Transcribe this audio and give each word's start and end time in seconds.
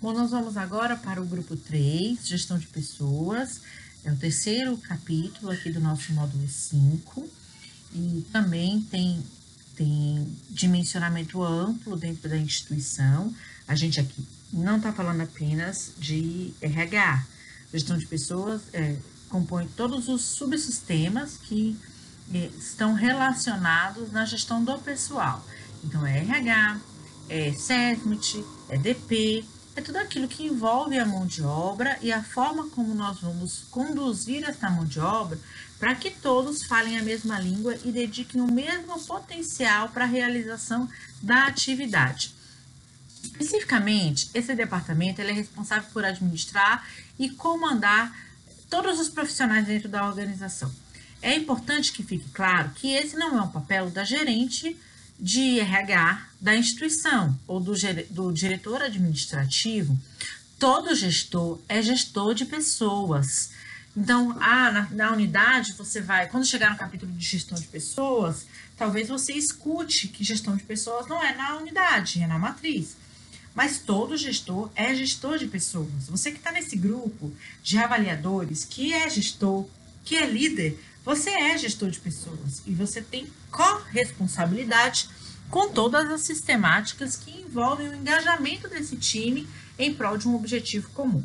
Bom, 0.00 0.12
nós 0.14 0.30
vamos 0.30 0.56
agora 0.56 0.96
para 0.96 1.20
o 1.20 1.26
grupo 1.26 1.56
3, 1.56 2.26
gestão 2.26 2.58
de 2.58 2.66
pessoas. 2.66 3.60
É 4.02 4.10
o 4.10 4.16
terceiro 4.16 4.76
capítulo 4.78 5.52
aqui 5.52 5.70
do 5.70 5.78
nosso 5.78 6.12
módulo 6.14 6.48
5. 6.48 7.28
E 7.94 8.24
também 8.32 8.80
tem, 8.82 9.22
tem 9.76 10.26
dimensionamento 10.48 11.42
amplo 11.42 11.96
dentro 11.96 12.28
da 12.28 12.36
instituição. 12.38 13.34
A 13.68 13.74
gente 13.74 14.00
aqui 14.00 14.26
não 14.52 14.78
está 14.78 14.92
falando 14.92 15.20
apenas 15.20 15.92
de 15.98 16.54
RH. 16.62 17.26
Gestão 17.72 17.98
de 17.98 18.06
pessoas 18.06 18.62
é, 18.72 18.96
compõe 19.28 19.68
todos 19.76 20.08
os 20.08 20.22
subsistemas 20.22 21.36
que 21.36 21.76
é, 22.32 22.50
estão 22.58 22.94
relacionados 22.94 24.10
na 24.12 24.24
gestão 24.24 24.64
do 24.64 24.78
pessoal. 24.78 25.44
Então, 25.84 26.06
é 26.06 26.18
RH, 26.18 26.80
é 27.30 27.52
SESMIT, 27.52 28.44
é 28.68 28.76
DP, 28.76 29.44
é 29.76 29.80
tudo 29.80 29.98
aquilo 29.98 30.26
que 30.26 30.44
envolve 30.44 30.98
a 30.98 31.06
mão 31.06 31.24
de 31.24 31.42
obra 31.42 31.96
e 32.02 32.12
a 32.12 32.24
forma 32.24 32.68
como 32.70 32.92
nós 32.92 33.20
vamos 33.20 33.66
conduzir 33.70 34.42
essa 34.42 34.68
mão 34.68 34.84
de 34.84 34.98
obra 34.98 35.38
para 35.78 35.94
que 35.94 36.10
todos 36.10 36.64
falem 36.64 36.98
a 36.98 37.02
mesma 37.02 37.38
língua 37.38 37.78
e 37.84 37.92
dediquem 37.92 38.40
o 38.40 38.50
mesmo 38.50 39.00
potencial 39.04 39.88
para 39.90 40.04
a 40.04 40.08
realização 40.08 40.88
da 41.22 41.46
atividade. 41.46 42.34
Especificamente, 43.22 44.28
esse 44.34 44.52
departamento 44.56 45.20
é 45.20 45.30
responsável 45.30 45.88
por 45.92 46.04
administrar 46.04 46.84
e 47.16 47.30
comandar 47.30 48.12
todos 48.68 48.98
os 48.98 49.08
profissionais 49.08 49.66
dentro 49.66 49.88
da 49.88 50.06
organização. 50.06 50.70
É 51.22 51.36
importante 51.36 51.92
que 51.92 52.02
fique 52.02 52.28
claro 52.30 52.70
que 52.74 52.92
esse 52.92 53.16
não 53.16 53.38
é 53.38 53.42
um 53.42 53.48
papel 53.48 53.88
da 53.88 54.02
gerente 54.02 54.76
de 55.18 55.60
RH 55.60 56.29
da 56.40 56.56
instituição 56.56 57.38
ou 57.46 57.60
do, 57.60 57.74
do 58.10 58.32
diretor 58.32 58.82
administrativo. 58.82 59.98
Todo 60.58 60.94
gestor 60.94 61.60
é 61.68 61.82
gestor 61.82 62.34
de 62.34 62.44
pessoas. 62.44 63.50
Então, 63.96 64.36
ah, 64.40 64.70
na, 64.70 64.90
na, 64.90 65.12
unidade, 65.12 65.72
você 65.72 66.00
vai, 66.00 66.28
quando 66.28 66.46
chegar 66.46 66.70
no 66.70 66.76
capítulo 66.76 67.12
de 67.12 67.24
gestão 67.24 67.58
de 67.58 67.66
pessoas, 67.66 68.46
talvez 68.76 69.08
você 69.08 69.32
escute 69.32 70.08
que 70.08 70.22
gestão 70.22 70.56
de 70.56 70.62
pessoas 70.62 71.06
não 71.06 71.22
é 71.22 71.34
na 71.34 71.56
unidade, 71.56 72.22
é 72.22 72.26
na 72.26 72.38
matriz. 72.38 72.96
Mas 73.54 73.78
todo 73.78 74.16
gestor 74.16 74.70
é 74.76 74.94
gestor 74.94 75.38
de 75.38 75.46
pessoas. 75.48 76.08
Você 76.08 76.30
que 76.30 76.38
está 76.38 76.52
nesse 76.52 76.76
grupo 76.76 77.32
de 77.62 77.78
avaliadores, 77.78 78.64
que 78.64 78.92
é 78.92 79.10
gestor, 79.10 79.66
que 80.04 80.16
é 80.16 80.24
líder, 80.24 80.78
você 81.04 81.30
é 81.30 81.58
gestor 81.58 81.90
de 81.90 81.98
pessoas 81.98 82.62
e 82.66 82.72
você 82.72 83.02
tem 83.02 83.26
corresponsabilidade 83.50 85.08
com 85.50 85.68
todas 85.70 86.10
as 86.10 86.20
sistemáticas 86.22 87.16
que 87.16 87.30
envolvem 87.40 87.88
o 87.88 87.94
engajamento 87.94 88.68
desse 88.68 88.96
time 88.96 89.48
em 89.78 89.92
prol 89.92 90.16
de 90.16 90.28
um 90.28 90.34
objetivo 90.34 90.88
comum. 90.90 91.24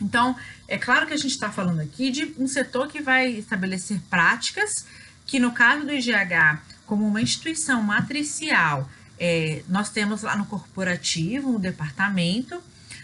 Então, 0.00 0.36
é 0.68 0.78
claro 0.78 1.06
que 1.06 1.14
a 1.14 1.16
gente 1.16 1.32
está 1.32 1.50
falando 1.50 1.80
aqui 1.80 2.10
de 2.10 2.34
um 2.38 2.46
setor 2.46 2.88
que 2.88 3.00
vai 3.00 3.30
estabelecer 3.30 4.00
práticas 4.08 4.86
que, 5.26 5.38
no 5.38 5.52
caso 5.52 5.84
do 5.84 5.92
IGH, 5.92 6.60
como 6.86 7.06
uma 7.06 7.20
instituição 7.20 7.82
matricial, 7.82 8.88
é, 9.18 9.62
nós 9.68 9.90
temos 9.90 10.22
lá 10.22 10.36
no 10.36 10.46
corporativo 10.46 11.50
um 11.50 11.60
departamento, 11.60 12.62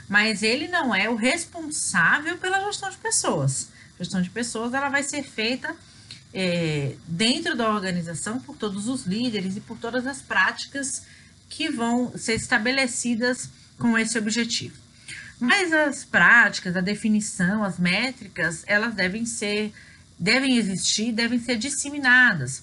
mas 0.09 0.43
ele 0.43 0.69
não 0.69 0.95
é 0.95 1.09
o 1.09 1.15
responsável 1.15 2.39
pela 2.39 2.65
gestão 2.65 2.91
de 2.91 2.97
pessoas 2.97 3.69
gestão 3.99 4.23
de 4.23 4.31
pessoas, 4.31 4.73
ela 4.73 4.89
vai 4.89 5.03
ser 5.03 5.23
feita 5.23 5.75
é, 6.33 6.95
dentro 7.07 7.57
da 7.57 7.71
organização 7.71 8.39
por 8.41 8.57
todos 8.57 8.89
os 8.89 9.07
líderes 9.07 9.57
e 9.57 9.61
por 9.61 9.79
todas 9.79 10.07
as 10.07 10.21
práticas 10.21 11.03
que 11.49 11.71
vão 11.71 12.17
ser 12.17 12.35
estabelecidas 12.35 13.49
com 13.79 13.97
esse 13.97 14.19
objetivo. 14.19 14.77
Mas 15.41 15.73
as 15.73 16.05
práticas, 16.05 16.77
a 16.77 16.81
definição, 16.81 17.63
as 17.63 17.79
métricas, 17.79 18.65
elas 18.67 18.95
devem 18.95 19.25
ser, 19.25 19.73
devem 20.19 20.57
existir, 20.57 21.13
devem 21.13 21.39
ser 21.39 21.57
disseminadas. 21.57 22.63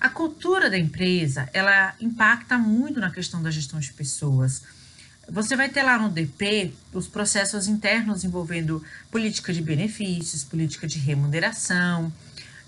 A 0.00 0.08
cultura 0.08 0.70
da 0.70 0.78
empresa, 0.78 1.48
ela 1.52 1.94
impacta 2.00 2.56
muito 2.58 3.00
na 3.00 3.10
questão 3.10 3.42
da 3.42 3.50
gestão 3.50 3.78
de 3.78 3.92
pessoas. 3.92 4.62
Você 5.28 5.54
vai 5.54 5.68
ter 5.68 5.82
lá 5.82 5.98
no 5.98 6.08
DP 6.08 6.72
os 6.92 7.06
processos 7.06 7.68
internos 7.68 8.24
envolvendo 8.24 8.84
política 9.10 9.52
de 9.52 9.62
benefícios, 9.62 10.44
política 10.44 10.86
de 10.86 10.98
remuneração, 10.98 12.12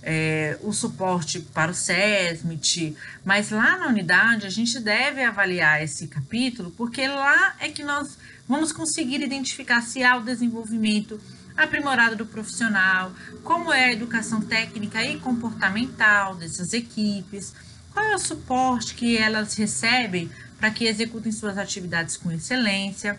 é, 0.07 0.59
o 0.61 0.71
suporte 0.71 1.41
para 1.41 1.71
o 1.71 1.75
SESMIT, 1.75 2.95
mas 3.25 3.51
lá 3.51 3.79
na 3.79 3.89
unidade 3.89 4.47
a 4.47 4.51
gente 4.51 4.79
deve 4.79 5.25
avaliar 5.25 5.83
esse 5.83 6.07
capítulo, 6.07 6.71
porque 6.73 7.09
lá 7.09 7.57
é 7.59 7.71
que 7.71 7.83
nós 7.83 8.19
vamos 8.47 8.71
conseguir 8.71 9.23
identificar 9.23 9.81
se 9.81 10.05
há 10.05 10.17
o 10.19 10.23
desenvolvimento 10.23 11.19
aprimorado 11.57 12.17
do 12.17 12.27
profissional, 12.27 13.13
como 13.43 13.73
é 13.73 13.87
a 13.87 13.93
educação 13.93 14.43
técnica 14.43 15.03
e 15.03 15.19
comportamental 15.19 16.35
dessas 16.35 16.75
equipes, 16.75 17.55
qual 17.91 18.05
é 18.05 18.15
o 18.15 18.19
suporte 18.19 18.95
que 18.95 19.17
elas 19.17 19.55
recebem 19.55 20.31
para 20.59 20.71
que 20.71 20.85
executem 20.85 21.33
suas 21.33 21.57
atividades 21.57 22.17
com 22.17 22.31
excelência, 22.31 23.19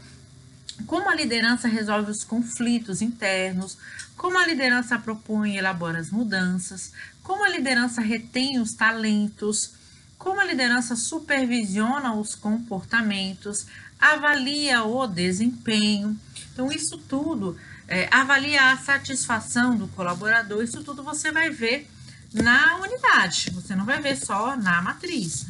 como 0.86 1.10
a 1.10 1.16
liderança 1.16 1.68
resolve 1.68 2.12
os 2.12 2.24
conflitos 2.24 3.02
internos, 3.02 3.78
como 4.18 4.38
a 4.38 4.46
liderança 4.46 5.00
propõe 5.00 5.54
e 5.54 5.58
elabora 5.58 6.00
as 6.00 6.10
mudanças, 6.10 6.92
como 7.24 7.44
a 7.44 7.50
liderança 7.50 8.02
retém 8.02 8.60
os 8.60 8.74
talentos, 8.74 9.74
como 10.18 10.40
a 10.40 10.46
liderança 10.46 10.96
supervisiona 10.96 12.14
os 12.14 12.36
comportamentos, 12.36 13.66
avalia 14.00 14.84
o 14.84 15.08
desempenho. 15.08 16.18
Então, 16.54 16.72
isso 16.72 16.98
tudo, 16.98 17.58
é, 17.88 18.08
avalia 18.12 18.72
a 18.72 18.78
satisfação 18.78 19.76
do 19.76 19.88
colaborador, 19.90 20.64
isso 20.64 20.84
tudo 20.84 21.04
você 21.04 21.32
vai 21.32 21.50
ver 21.50 21.90
na 22.34 22.78
unidade, 22.78 23.50
você 23.52 23.76
não 23.76 23.86
vai 23.86 24.02
ver 24.02 24.18
só 24.18 24.56
na 24.56 24.82
matriz. 24.82 25.46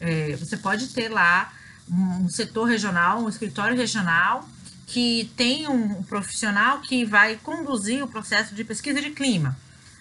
É, 0.00 0.36
você 0.36 0.56
pode 0.56 0.88
ter 0.88 1.08
lá 1.08 1.52
um 1.90 2.28
setor 2.28 2.64
regional, 2.64 3.22
um 3.22 3.28
escritório 3.28 3.76
regional, 3.76 4.48
que 4.86 5.30
tem 5.36 5.68
um 5.68 6.02
profissional 6.02 6.80
que 6.80 7.04
vai 7.04 7.36
conduzir 7.36 8.02
o 8.02 8.08
processo 8.08 8.54
de 8.54 8.64
pesquisa 8.64 9.00
de 9.00 9.10
clima. 9.10 9.56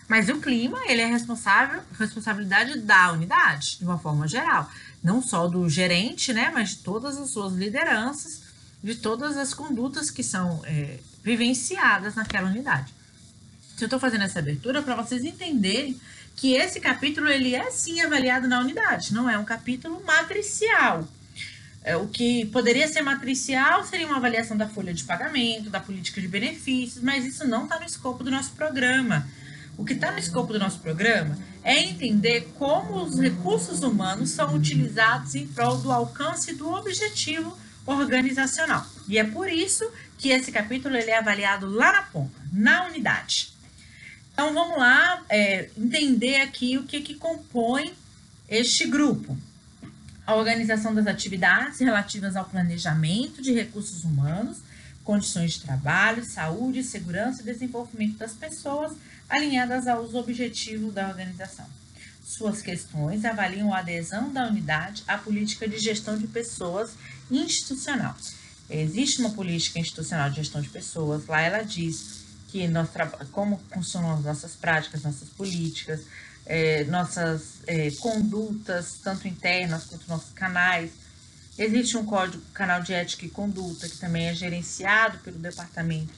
Mas 0.07 0.29
o 0.29 0.39
clima, 0.39 0.79
ele 0.85 1.01
é 1.01 1.05
responsável, 1.05 1.81
responsabilidade 1.97 2.79
da 2.79 3.11
unidade, 3.11 3.77
de 3.77 3.85
uma 3.85 3.97
forma 3.97 4.27
geral. 4.27 4.69
Não 5.01 5.21
só 5.21 5.47
do 5.47 5.69
gerente, 5.69 6.33
né, 6.33 6.51
mas 6.53 6.71
de 6.71 6.75
todas 6.77 7.17
as 7.17 7.29
suas 7.29 7.53
lideranças, 7.53 8.41
de 8.83 8.95
todas 8.95 9.38
as 9.38 9.53
condutas 9.53 10.11
que 10.11 10.21
são 10.21 10.61
é, 10.66 11.00
vivenciadas 11.23 12.15
naquela 12.15 12.50
unidade. 12.50 12.94
Eu 13.79 13.85
estou 13.85 14.00
fazendo 14.00 14.23
essa 14.23 14.39
abertura 14.39 14.81
para 14.81 14.95
vocês 14.95 15.23
entenderem 15.23 16.00
que 16.35 16.53
esse 16.53 16.79
capítulo 16.79 17.27
ele 17.27 17.55
é 17.55 17.71
sim 17.71 18.01
avaliado 18.01 18.47
na 18.47 18.59
unidade, 18.59 19.13
não 19.13 19.29
é 19.29 19.38
um 19.38 19.45
capítulo 19.45 20.03
matricial. 20.05 21.07
É, 21.83 21.97
o 21.97 22.07
que 22.07 22.45
poderia 22.45 22.88
ser 22.88 23.01
matricial 23.01 23.83
seria 23.83 24.07
uma 24.07 24.16
avaliação 24.16 24.55
da 24.55 24.67
folha 24.67 24.94
de 24.94 25.03
pagamento, 25.03 25.69
da 25.69 25.81
política 25.81 26.21
de 26.21 26.27
benefícios, 26.29 27.03
mas 27.03 27.25
isso 27.25 27.45
não 27.45 27.66
está 27.66 27.77
no 27.77 27.85
escopo 27.85 28.23
do 28.23 28.31
nosso 28.31 28.51
programa. 28.51 29.27
O 29.77 29.83
que 29.83 29.94
está 29.94 30.11
no 30.11 30.19
escopo 30.19 30.53
do 30.53 30.59
nosso 30.59 30.79
programa 30.79 31.38
é 31.63 31.81
entender 31.81 32.53
como 32.57 33.03
os 33.03 33.19
recursos 33.19 33.81
humanos 33.81 34.29
são 34.29 34.55
utilizados 34.55 35.35
em 35.35 35.47
prol 35.47 35.77
do 35.77 35.91
alcance 35.91 36.53
do 36.53 36.71
objetivo 36.71 37.57
organizacional. 37.85 38.85
E 39.07 39.17
é 39.17 39.23
por 39.23 39.50
isso 39.50 39.89
que 40.17 40.29
esse 40.29 40.51
capítulo 40.51 40.95
ele 40.95 41.11
é 41.11 41.17
avaliado 41.17 41.69
lá 41.69 41.91
na 41.91 42.01
ponta, 42.03 42.39
na 42.51 42.85
unidade. 42.85 43.51
Então 44.31 44.53
vamos 44.53 44.77
lá 44.77 45.21
é, 45.29 45.69
entender 45.77 46.38
aqui 46.38 46.77
o 46.77 46.83
que, 46.83 47.01
que 47.01 47.15
compõe 47.15 47.94
este 48.47 48.88
grupo. 48.88 49.38
A 50.25 50.35
organização 50.35 50.95
das 50.95 51.06
atividades 51.06 51.79
relativas 51.79 52.38
ao 52.38 52.45
planejamento 52.45 53.42
de 53.42 53.51
recursos 53.51 54.06
humanos, 54.06 54.59
condições 55.03 55.53
de 55.53 55.62
trabalho, 55.62 56.24
saúde, 56.24 56.81
segurança 56.81 57.42
e 57.42 57.45
desenvolvimento 57.45 58.18
das 58.18 58.31
pessoas 58.31 58.94
alinhadas 59.30 59.86
aos 59.86 60.13
objetivos 60.13 60.94
da 60.94 61.09
organização. 61.09 61.65
Suas 62.24 62.62
questões 62.62 63.25
avaliam 63.25 63.74
a 63.74 63.80
adesão 63.80 64.31
da 64.31 64.48
unidade 64.48 65.03
à 65.06 65.18
política 65.18 65.68
de 65.68 65.77
gestão 65.77 66.18
de 66.18 66.27
pessoas 66.27 66.92
institucional. 67.30 68.15
Existe 68.69 69.19
uma 69.19 69.31
política 69.31 69.77
institucional 69.77 70.30
de 70.30 70.38
gestão 70.38 70.62
de 70.62 70.69
pessoas, 70.69 71.27
lá 71.27 71.42
ela 71.42 71.63
diz 71.63 72.23
que 72.53 72.67
nós 72.67 72.88
como 73.31 73.59
funcionam 73.73 74.13
as 74.13 74.23
nossas 74.23 74.55
práticas, 74.55 75.01
nossas 75.01 75.27
políticas, 75.27 76.01
é, 76.45 76.83
nossas 76.83 77.63
é, 77.65 77.89
condutas, 78.00 79.00
tanto 79.03 79.27
internas 79.27 79.85
quanto 79.85 80.07
nossos 80.07 80.31
canais. 80.33 80.91
Existe 81.57 81.97
um 81.97 82.05
código, 82.05 82.44
canal 82.53 82.83
de 82.83 82.94
ética 82.94 83.25
e 83.25 83.29
conduta, 83.29 83.89
que 83.89 83.97
também 83.97 84.27
é 84.27 84.35
gerenciado 84.35 85.17
pelo 85.19 85.39
Departamento 85.39 86.13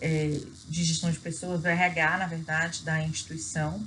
é, 0.00 0.38
de 0.68 0.84
Gestão 0.84 1.10
de 1.10 1.18
Pessoas, 1.18 1.62
do 1.62 1.66
RH, 1.66 2.18
na 2.18 2.26
verdade, 2.28 2.84
da 2.84 3.02
instituição, 3.02 3.84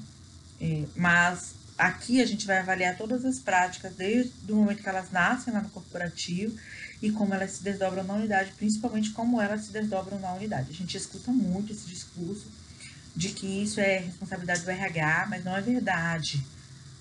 mas 0.96 1.54
aqui 1.78 2.22
a 2.22 2.26
gente 2.26 2.48
vai 2.48 2.58
avaliar 2.58 2.98
todas 2.98 3.24
as 3.24 3.38
práticas 3.38 3.94
desde 3.94 4.52
o 4.52 4.56
momento 4.56 4.82
que 4.82 4.90
elas 4.90 5.12
nascem 5.12 5.54
lá 5.54 5.62
no 5.62 5.70
corporativo 5.70 6.58
e 7.02 7.12
como 7.12 7.34
elas 7.34 7.52
se 7.52 7.64
desdobram 7.64 8.04
na 8.04 8.14
unidade, 8.14 8.52
principalmente 8.58 9.12
como 9.12 9.42
elas 9.42 9.66
se 9.66 9.72
desdobram 9.72 10.20
na 10.20 10.34
unidade. 10.34 10.72
A 10.72 10.74
gente 10.74 10.98
escuta 10.98 11.32
muito 11.32 11.72
esse 11.72 11.88
discurso 11.88 12.48
de 13.16 13.30
que 13.30 13.46
isso 13.64 13.80
é 13.80 13.98
responsabilidade 13.98 14.62
do 14.62 14.72
RH, 14.72 15.28
mas 15.30 15.44
não 15.44 15.56
é 15.56 15.62
verdade. 15.62 16.46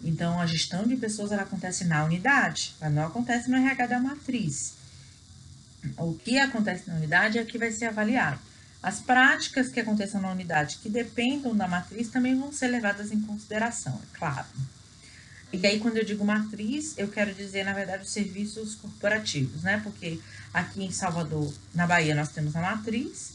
Então, 0.02 0.40
a 0.40 0.46
gestão 0.46 0.86
de 0.86 0.96
pessoas 0.96 1.32
ela 1.32 1.42
acontece 1.42 1.84
na 1.84 2.04
unidade, 2.04 2.74
ela 2.80 2.90
não 2.90 3.06
acontece 3.06 3.50
no 3.50 3.56
RH 3.56 3.86
da 3.86 4.00
matriz. 4.00 4.74
O 5.96 6.14
que 6.14 6.38
acontece 6.38 6.88
na 6.88 6.96
unidade 6.96 7.38
é 7.38 7.42
o 7.42 7.46
que 7.46 7.58
vai 7.58 7.70
ser 7.70 7.86
avaliado. 7.86 8.40
As 8.82 9.00
práticas 9.00 9.68
que 9.68 9.80
aconteçam 9.80 10.20
na 10.20 10.30
unidade 10.30 10.78
que 10.82 10.88
dependam 10.88 11.56
da 11.56 11.66
matriz 11.66 12.08
também 12.08 12.38
vão 12.38 12.52
ser 12.52 12.68
levadas 12.68 13.10
em 13.10 13.20
consideração, 13.20 13.94
é 13.94 14.18
claro. 14.18 14.46
E 15.62 15.66
aí, 15.66 15.80
quando 15.80 15.96
eu 15.96 16.04
digo 16.04 16.22
matriz, 16.22 16.94
eu 16.98 17.08
quero 17.08 17.32
dizer, 17.32 17.64
na 17.64 17.72
verdade, 17.72 18.02
os 18.02 18.10
serviços 18.10 18.74
corporativos, 18.74 19.62
né? 19.62 19.80
Porque 19.82 20.20
aqui 20.52 20.84
em 20.84 20.92
Salvador, 20.92 21.50
na 21.74 21.86
Bahia, 21.86 22.14
nós 22.14 22.28
temos 22.28 22.54
a 22.54 22.60
matriz, 22.60 23.32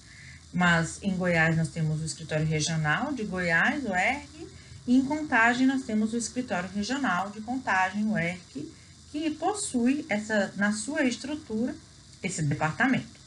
mas 0.54 1.00
em 1.02 1.16
Goiás 1.16 1.58
nós 1.58 1.70
temos 1.70 2.00
o 2.00 2.06
escritório 2.06 2.46
regional 2.46 3.12
de 3.12 3.24
Goiás, 3.24 3.84
o 3.86 3.96
ERG, 3.96 4.48
e 4.86 4.98
em 4.98 5.04
Contagem 5.04 5.66
nós 5.66 5.82
temos 5.82 6.14
o 6.14 6.18
escritório 6.18 6.70
regional 6.70 7.32
de 7.32 7.42
Contagem, 7.42 8.06
o 8.06 8.16
ERG, 8.16 8.72
que 9.12 9.32
possui 9.32 10.06
essa, 10.08 10.54
na 10.58 10.72
sua 10.72 11.04
estrutura 11.04 11.76
esse 12.22 12.44
departamento. 12.44 13.20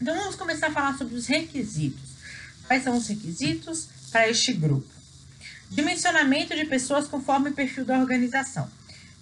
Então 0.00 0.14
vamos 0.16 0.34
começar 0.34 0.68
a 0.68 0.72
falar 0.72 0.98
sobre 0.98 1.14
os 1.14 1.26
requisitos. 1.26 2.10
Quais 2.66 2.82
são 2.82 2.96
os 2.96 3.06
requisitos 3.06 3.88
para 4.10 4.28
este 4.28 4.52
grupo? 4.52 4.97
Dimensionamento 5.70 6.54
de 6.54 6.64
pessoas 6.64 7.06
conforme 7.06 7.50
o 7.50 7.52
perfil 7.52 7.84
da 7.84 7.98
organização. 7.98 8.68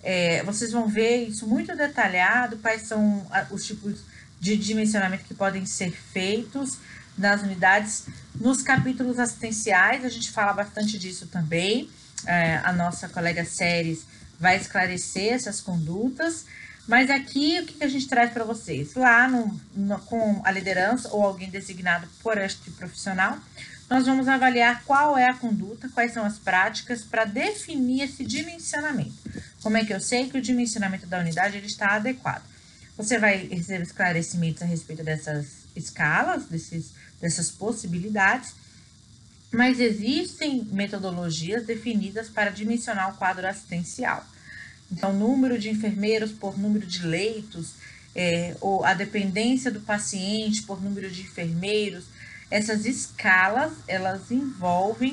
É, 0.03 0.43
vocês 0.45 0.71
vão 0.71 0.87
ver 0.87 1.29
isso 1.29 1.47
muito 1.47 1.75
detalhado, 1.77 2.57
quais 2.59 2.83
são 2.83 3.27
os 3.51 3.67
tipos 3.67 4.01
de 4.39 4.57
dimensionamento 4.57 5.25
que 5.25 5.35
podem 5.35 5.67
ser 5.67 5.91
feitos 5.91 6.79
nas 7.19 7.43
unidades. 7.43 8.05
Nos 8.35 8.63
capítulos 8.63 9.19
assistenciais, 9.19 10.05
a 10.05 10.09
gente 10.09 10.31
fala 10.31 10.53
bastante 10.53 10.99
disso 10.99 11.27
também. 11.27 11.91
É, 12.27 12.59
a 12.59 12.73
nossa 12.73 13.09
colega 13.09 13.45
Séries 13.45 14.07
vai 14.39 14.57
esclarecer 14.57 15.33
essas 15.33 15.61
condutas. 15.61 16.45
Mas 16.87 17.11
aqui, 17.11 17.59
o 17.61 17.67
que, 17.67 17.83
a 17.83 17.89
gente 17.89 18.07
traz 18.07 18.33
para 18.33 18.45
vocês? 18.45 18.95
Lá 18.95 19.27
no, 19.27 19.61
no, 19.75 19.99
com 20.01 20.41
a 20.45 20.51
liderança 20.53 21.09
ou 21.09 21.25
alguém 21.25 21.51
designado 21.51 22.07
por 22.23 22.39
este 22.39 22.71
profissional, 22.71 23.39
nós 23.89 24.07
vamos 24.07 24.27
avaliar 24.27 24.83
qual 24.85 25.17
é 25.17 25.29
a 25.29 25.35
conduta, 25.35 25.89
quais 25.89 26.13
são 26.13 26.25
as 26.25 26.39
práticas 26.39 27.03
para 27.03 27.25
definir 27.25 28.03
esse 28.03 28.25
dimensionamento. 28.25 29.15
Como 29.63 29.77
é 29.77 29.85
que 29.85 29.93
eu 29.93 30.01
sei 30.01 30.29
que 30.29 30.39
o 30.39 30.43
dimensionamento 30.43 31.07
da 31.07 31.21
unidade 31.21 31.57
ele 31.57 31.67
está 31.67 31.95
adequado? 31.95 32.43
Você 32.97 33.19
vai 33.19 33.47
receber 33.47 33.83
esclarecimentos 33.83 34.63
a 34.63 34.65
respeito 34.65 35.05
dessas 35.05 35.47
escalas, 35.77 36.47
desses, 36.47 36.93
dessas 37.21 37.51
possibilidades, 37.51 38.55
mas 39.53 39.79
existem 39.79 40.65
metodologias 40.73 41.65
definidas 41.65 42.29
para 42.29 42.51
dimensionar 42.51 43.15
o 43.15 43.17
quadro 43.17 43.47
assistencial. 43.47 44.27
Então, 44.91 45.13
número 45.13 45.59
de 45.59 45.69
enfermeiros 45.69 46.33
por 46.33 46.59
número 46.59 46.87
de 46.87 47.07
leitos, 47.07 47.75
é, 48.15 48.57
ou 48.61 48.85
a 48.85 48.95
dependência 48.95 49.71
do 49.71 49.81
paciente 49.81 50.63
por 50.63 50.83
número 50.83 51.11
de 51.11 51.23
enfermeiros, 51.23 52.05
essas 52.51 52.85
escalas, 52.85 53.73
elas 53.89 54.31
envolvem 54.31 55.13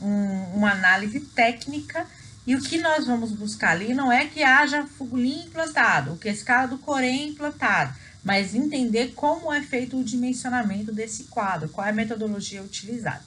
um, 0.00 0.56
uma 0.56 0.72
análise 0.72 1.20
técnica 1.20 2.06
e 2.46 2.54
o 2.54 2.60
que 2.60 2.78
nós 2.78 3.06
vamos 3.06 3.32
buscar 3.32 3.72
ali 3.72 3.92
não 3.94 4.10
é 4.10 4.26
que 4.26 4.42
haja 4.42 4.86
fugulin 4.86 5.44
implantado, 5.44 6.16
que 6.16 6.28
a 6.28 6.32
escala 6.32 6.68
do 6.68 6.78
Corém 6.78 7.28
implantado, 7.28 7.94
mas 8.24 8.54
entender 8.54 9.12
como 9.14 9.52
é 9.52 9.62
feito 9.62 9.98
o 9.98 10.04
dimensionamento 10.04 10.92
desse 10.92 11.24
quadro, 11.24 11.68
qual 11.68 11.86
é 11.86 11.90
a 11.90 11.94
metodologia 11.94 12.62
utilizada. 12.62 13.24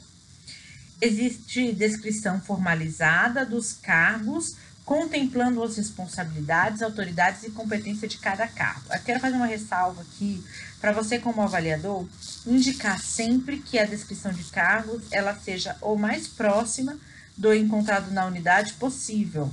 Existe 1.00 1.74
descrição 1.74 2.42
formalizada 2.42 3.46
dos 3.46 3.74
cargos, 3.74 4.56
contemplando 4.86 5.64
as 5.64 5.78
responsabilidades, 5.78 6.82
autoridades 6.82 7.44
e 7.44 7.52
competência 7.52 8.08
de 8.08 8.18
cada 8.18 8.48
cargo. 8.48 8.82
Eu 8.92 9.00
quero 9.00 9.20
fazer 9.20 9.36
uma 9.36 9.46
ressalva 9.46 10.02
aqui 10.02 10.44
para 10.82 10.92
você 10.92 11.20
como 11.20 11.42
avaliador 11.42 12.06
indicar 12.46 13.00
sempre 13.00 13.60
que 13.60 13.80
a 13.80 13.86
descrição 13.86 14.34
de 14.34 14.44
cargos 14.46 15.04
ela 15.12 15.36
seja 15.36 15.78
o 15.82 15.96
mais 15.96 16.28
próxima 16.28 16.98
do 17.38 17.54
encontrado 17.54 18.12
na 18.12 18.26
unidade 18.26 18.74
possível. 18.74 19.52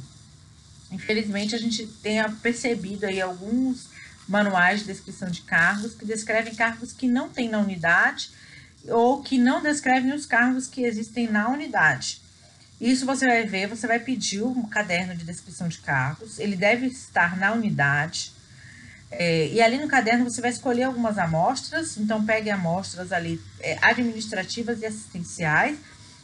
Infelizmente, 0.91 1.55
a 1.55 1.59
gente 1.59 1.87
tenha 1.87 2.29
percebido 2.29 3.07
aí 3.07 3.21
alguns 3.21 3.89
manuais 4.29 4.81
de 4.81 4.87
descrição 4.87 5.31
de 5.31 5.43
cargos 5.43 5.95
que 5.95 6.05
descrevem 6.05 6.55
cargos 6.55 6.93
que 6.93 7.07
não 7.07 7.29
tem 7.29 7.49
na 7.49 7.59
unidade 7.59 8.31
ou 8.89 9.23
que 9.23 9.39
não 9.39 9.63
descrevem 9.63 10.13
os 10.13 10.27
cargos 10.27 10.67
que 10.67 10.83
existem 10.83 11.29
na 11.29 11.49
unidade. 11.49 12.21
Isso 12.81 13.05
você 13.05 13.27
vai 13.27 13.45
ver, 13.45 13.69
você 13.69 13.87
vai 13.87 13.99
pedir 13.99 14.43
um 14.43 14.63
caderno 14.63 15.15
de 15.15 15.25
descrição 15.25 15.69
de 15.69 15.79
cargos, 15.79 16.39
ele 16.39 16.57
deve 16.57 16.87
estar 16.87 17.37
na 17.37 17.53
unidade. 17.53 18.33
É, 19.11 19.49
e 19.49 19.61
ali 19.61 19.77
no 19.77 19.89
caderno 19.89 20.25
você 20.25 20.41
vai 20.41 20.51
escolher 20.51 20.85
algumas 20.85 21.19
amostras, 21.19 21.99
então 21.99 22.25
pegue 22.25 22.49
amostras 22.49 23.13
ali 23.13 23.41
é, 23.61 23.77
administrativas 23.83 24.81
e 24.81 24.87
assistenciais 24.87 25.77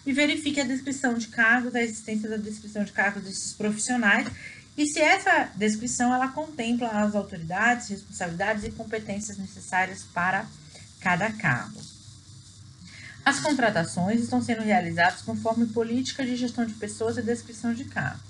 e 0.06 0.12
verifique 0.12 0.60
a 0.60 0.64
descrição 0.64 1.14
de 1.14 1.26
cargos, 1.28 1.74
a 1.74 1.82
existência 1.82 2.28
da 2.28 2.36
descrição 2.36 2.84
de 2.84 2.92
cargos 2.92 3.24
desses 3.24 3.52
profissionais 3.52 4.28
e 4.76 4.86
se 4.86 5.00
essa 5.00 5.50
descrição 5.56 6.14
ela 6.14 6.28
contempla 6.28 6.88
as 6.88 7.14
autoridades, 7.14 7.88
responsabilidades 7.88 8.64
e 8.64 8.70
competências 8.70 9.36
necessárias 9.36 10.04
para 10.14 10.46
cada 11.00 11.30
cargo. 11.32 11.95
As 13.26 13.40
contratações 13.40 14.20
estão 14.20 14.40
sendo 14.40 14.62
realizadas 14.62 15.20
conforme 15.22 15.66
política 15.66 16.24
de 16.24 16.36
gestão 16.36 16.64
de 16.64 16.74
pessoas 16.74 17.18
e 17.18 17.22
descrição 17.22 17.74
de 17.74 17.84
cargos. 17.86 18.22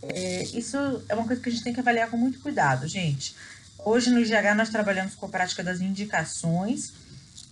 É, 0.00 0.44
isso 0.54 0.78
é 1.06 1.14
uma 1.14 1.26
coisa 1.26 1.42
que 1.42 1.50
a 1.50 1.52
gente 1.52 1.62
tem 1.62 1.74
que 1.74 1.80
avaliar 1.80 2.08
com 2.08 2.16
muito 2.16 2.40
cuidado, 2.40 2.88
gente. 2.88 3.36
Hoje 3.84 4.08
no 4.08 4.18
IGH 4.18 4.54
nós 4.56 4.70
trabalhamos 4.70 5.14
com 5.14 5.26
a 5.26 5.28
prática 5.28 5.62
das 5.62 5.82
indicações 5.82 6.94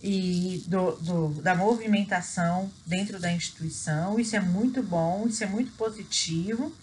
e 0.01 0.63
do, 0.65 0.93
do, 0.93 1.27
da 1.43 1.53
movimentação 1.53 2.71
dentro 2.83 3.19
da 3.19 3.31
instituição. 3.31 4.19
Isso 4.19 4.35
é 4.35 4.39
muito 4.39 4.81
bom, 4.81 5.27
isso 5.27 5.43
é 5.43 5.47
muito 5.47 5.71
positivo, 5.73 6.75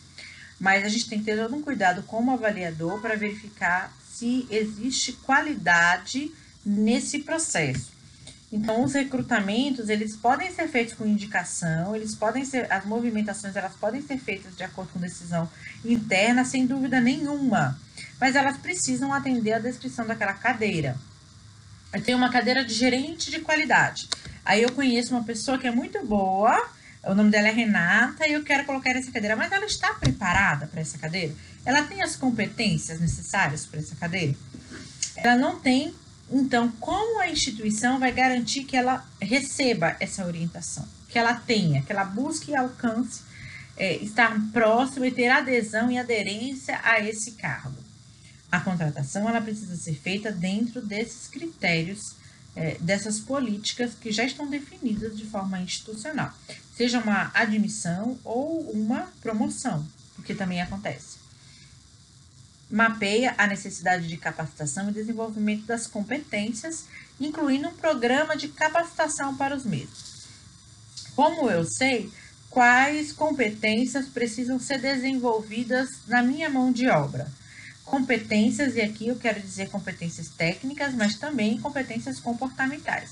mas 0.60 0.84
a 0.84 0.88
gente 0.88 1.08
tem 1.08 1.18
que 1.18 1.24
ter 1.24 1.36
todo 1.36 1.56
um 1.56 1.60
cuidado 1.60 2.04
como 2.04 2.30
avaliador 2.30 3.00
para 3.00 3.16
verificar 3.16 3.92
se 4.08 4.46
existe 4.48 5.12
qualidade 5.14 6.30
nesse 6.64 7.18
processo. 7.18 7.97
Então, 8.50 8.82
os 8.82 8.94
recrutamentos, 8.94 9.88
eles 9.88 10.16
podem 10.16 10.50
ser 10.50 10.68
feitos 10.68 10.94
com 10.94 11.06
indicação, 11.06 11.94
eles 11.94 12.14
podem 12.14 12.44
ser, 12.44 12.70
as 12.72 12.84
movimentações, 12.86 13.54
elas 13.54 13.74
podem 13.74 14.00
ser 14.00 14.18
feitas 14.18 14.56
de 14.56 14.62
acordo 14.62 14.92
com 14.92 14.98
decisão 14.98 15.48
interna, 15.84 16.44
sem 16.44 16.66
dúvida 16.66 17.00
nenhuma 17.00 17.78
mas 18.20 18.34
elas 18.34 18.56
precisam 18.58 19.12
atender 19.12 19.52
a 19.52 19.58
descrição 19.58 20.06
daquela 20.06 20.34
cadeira. 20.34 20.96
Eu 21.92 22.02
tenho 22.02 22.18
uma 22.18 22.30
cadeira 22.30 22.64
de 22.64 22.74
gerente 22.74 23.30
de 23.30 23.40
qualidade. 23.40 24.08
Aí 24.44 24.62
eu 24.62 24.72
conheço 24.72 25.14
uma 25.14 25.24
pessoa 25.24 25.58
que 25.58 25.66
é 25.66 25.70
muito 25.70 26.04
boa, 26.04 26.68
o 27.04 27.14
nome 27.14 27.30
dela 27.30 27.48
é 27.48 27.52
Renata, 27.52 28.26
e 28.26 28.32
eu 28.32 28.42
quero 28.42 28.64
colocar 28.64 28.90
essa 28.90 29.10
cadeira, 29.10 29.36
mas 29.36 29.52
ela 29.52 29.64
está 29.64 29.94
preparada 29.94 30.66
para 30.66 30.80
essa 30.80 30.98
cadeira? 30.98 31.34
Ela 31.64 31.82
tem 31.82 32.02
as 32.02 32.16
competências 32.16 33.00
necessárias 33.00 33.64
para 33.64 33.80
essa 33.80 33.94
cadeira? 33.96 34.34
Ela 35.16 35.36
não 35.36 35.58
tem, 35.58 35.94
então, 36.30 36.70
como 36.72 37.20
a 37.20 37.30
instituição 37.30 37.98
vai 37.98 38.12
garantir 38.12 38.64
que 38.64 38.76
ela 38.76 39.06
receba 39.20 39.96
essa 39.98 40.26
orientação? 40.26 40.86
Que 41.08 41.18
ela 41.18 41.34
tenha, 41.34 41.82
que 41.82 41.92
ela 41.92 42.04
busque 42.04 42.50
e 42.50 42.56
alcance 42.56 43.22
é, 43.76 43.96
estar 43.96 44.38
próximo 44.52 45.04
e 45.04 45.10
ter 45.10 45.28
adesão 45.28 45.90
e 45.90 45.98
aderência 45.98 46.78
a 46.82 47.00
esse 47.00 47.32
cargo 47.32 47.88
a 48.50 48.60
contratação 48.60 49.28
ela 49.28 49.40
precisa 49.40 49.76
ser 49.76 49.94
feita 49.94 50.32
dentro 50.32 50.80
desses 50.80 51.28
critérios, 51.28 52.14
é, 52.56 52.76
dessas 52.80 53.20
políticas 53.20 53.92
que 53.94 54.10
já 54.10 54.24
estão 54.24 54.48
definidas 54.48 55.16
de 55.16 55.24
forma 55.24 55.60
institucional, 55.60 56.32
seja 56.74 56.98
uma 56.98 57.30
admissão 57.34 58.18
ou 58.24 58.70
uma 58.70 59.12
promoção, 59.20 59.86
o 60.18 60.22
que 60.22 60.34
também 60.34 60.60
acontece. 60.60 61.17
Mapeia 62.70 63.34
a 63.38 63.46
necessidade 63.46 64.06
de 64.06 64.16
capacitação 64.16 64.88
e 64.88 64.92
desenvolvimento 64.92 65.64
das 65.66 65.86
competências, 65.86 66.84
incluindo 67.20 67.68
um 67.68 67.74
programa 67.74 68.36
de 68.36 68.48
capacitação 68.48 69.36
para 69.36 69.56
os 69.56 69.64
mesmos. 69.64 70.26
Como 71.16 71.50
eu 71.50 71.64
sei 71.64 72.10
quais 72.50 73.12
competências 73.12 74.06
precisam 74.06 74.58
ser 74.60 74.80
desenvolvidas 74.80 75.88
na 76.06 76.22
minha 76.22 76.50
mão 76.50 76.70
de 76.70 76.88
obra? 76.88 77.28
competências, 77.88 78.76
e 78.76 78.80
aqui 78.80 79.08
eu 79.08 79.16
quero 79.16 79.40
dizer 79.40 79.68
competências 79.70 80.28
técnicas, 80.28 80.94
mas 80.94 81.16
também 81.16 81.58
competências 81.58 82.20
comportamentais. 82.20 83.10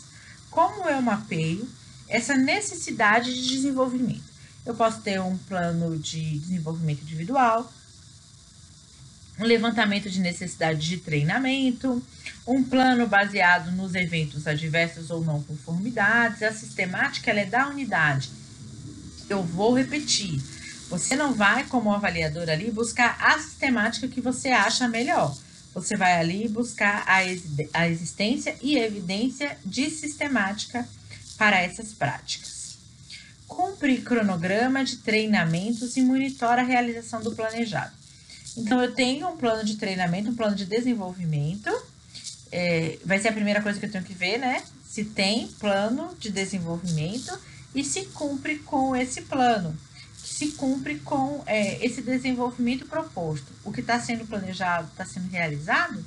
Como 0.50 0.88
eu 0.88 1.02
mapeio 1.02 1.68
essa 2.08 2.36
necessidade 2.36 3.34
de 3.34 3.48
desenvolvimento? 3.48 4.25
Eu 4.64 4.75
posso 4.75 5.00
ter 5.00 5.20
um 5.20 5.36
plano 5.36 5.98
de 5.98 6.38
desenvolvimento 6.38 7.02
individual, 7.02 7.72
um 9.38 9.45
levantamento 9.45 10.09
de 10.09 10.21
necessidade 10.21 10.81
de 10.81 10.99
treinamento, 10.99 12.02
um 12.47 12.62
plano 12.62 13.07
baseado 13.07 13.71
nos 13.73 13.95
eventos 13.95 14.47
adversos 14.47 15.11
ou 15.11 15.23
não 15.25 15.43
conformidades. 15.43 16.43
A 16.43 16.52
sistemática 16.52 17.31
é 17.31 17.45
da 17.45 17.69
unidade. 17.69 18.31
Eu 19.28 19.43
vou 19.43 19.75
repetir. 19.75 20.40
Você 20.88 21.16
não 21.16 21.35
vai, 21.35 21.64
como 21.64 21.93
avaliador 21.93 22.49
ali, 22.49 22.71
buscar 22.71 23.16
a 23.21 23.38
sistemática 23.38 24.09
que 24.09 24.21
você 24.21 24.49
acha 24.50 24.88
melhor. 24.88 25.37
Você 25.75 25.97
vai 25.97 26.19
ali 26.19 26.49
buscar 26.49 27.05
a, 27.07 27.19
a 27.75 27.88
existência 27.88 28.57
e 28.62 28.78
evidência 28.78 29.59
de 29.64 29.90
sistemática 29.90 30.88
para 31.37 31.61
essas 31.61 31.93
práticas. 31.93 32.78
Cumpre 33.47 34.00
cronograma 34.00 34.85
de 34.85 34.97
treinamentos 34.97 35.97
e 35.97 36.02
monitora 36.02 36.62
a 36.62 36.64
realização 36.64 37.21
do 37.21 37.35
planejado. 37.35 38.05
Então, 38.56 38.82
eu 38.82 38.94
tenho 38.94 39.28
um 39.28 39.36
plano 39.36 39.64
de 39.64 39.76
treinamento, 39.76 40.30
um 40.30 40.34
plano 40.34 40.56
de 40.56 40.64
desenvolvimento. 40.64 41.70
É, 42.50 42.98
vai 43.04 43.18
ser 43.18 43.28
a 43.28 43.32
primeira 43.32 43.60
coisa 43.60 43.78
que 43.78 43.86
eu 43.86 43.90
tenho 43.90 44.04
que 44.04 44.14
ver, 44.14 44.38
né? 44.38 44.62
Se 44.84 45.04
tem 45.04 45.48
plano 45.58 46.16
de 46.18 46.30
desenvolvimento 46.30 47.38
e 47.75 47.84
se 47.84 48.06
cumpre 48.06 48.58
com 48.60 48.96
esse 48.96 49.22
plano. 49.22 49.76
Se 50.16 50.48
cumpre 50.52 50.98
com 51.00 51.42
é, 51.46 51.84
esse 51.84 52.00
desenvolvimento 52.00 52.86
proposto. 52.86 53.52
O 53.62 53.72
que 53.72 53.80
está 53.80 54.00
sendo 54.00 54.26
planejado 54.26 54.88
está 54.88 55.04
sendo 55.04 55.28
realizado? 55.28 56.02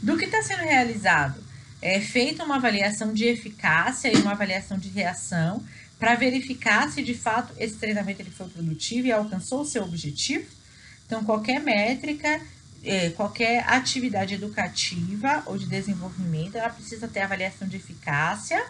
Do 0.00 0.16
que 0.16 0.26
está 0.26 0.42
sendo 0.42 0.62
realizado? 0.62 1.42
É 1.82 2.00
feita 2.00 2.44
uma 2.44 2.56
avaliação 2.56 3.12
de 3.12 3.24
eficácia 3.24 4.12
e 4.12 4.20
uma 4.20 4.32
avaliação 4.32 4.78
de 4.78 4.88
reação 4.88 5.62
para 5.98 6.14
verificar 6.14 6.90
se 6.90 7.02
de 7.02 7.14
fato 7.14 7.52
esse 7.58 7.74
treinamento 7.74 8.22
ele 8.22 8.30
foi 8.30 8.48
produtivo 8.48 9.08
e 9.08 9.12
alcançou 9.12 9.62
o 9.62 9.64
seu 9.64 9.82
objetivo. 9.82 10.46
Então, 11.08 11.24
qualquer 11.24 11.58
métrica, 11.58 12.38
é, 12.84 13.08
qualquer 13.10 13.66
atividade 13.66 14.34
educativa 14.34 15.42
ou 15.46 15.56
de 15.56 15.64
desenvolvimento, 15.64 16.56
ela 16.56 16.68
precisa 16.68 17.08
ter 17.08 17.20
avaliação 17.20 17.66
de 17.66 17.76
eficácia 17.76 18.62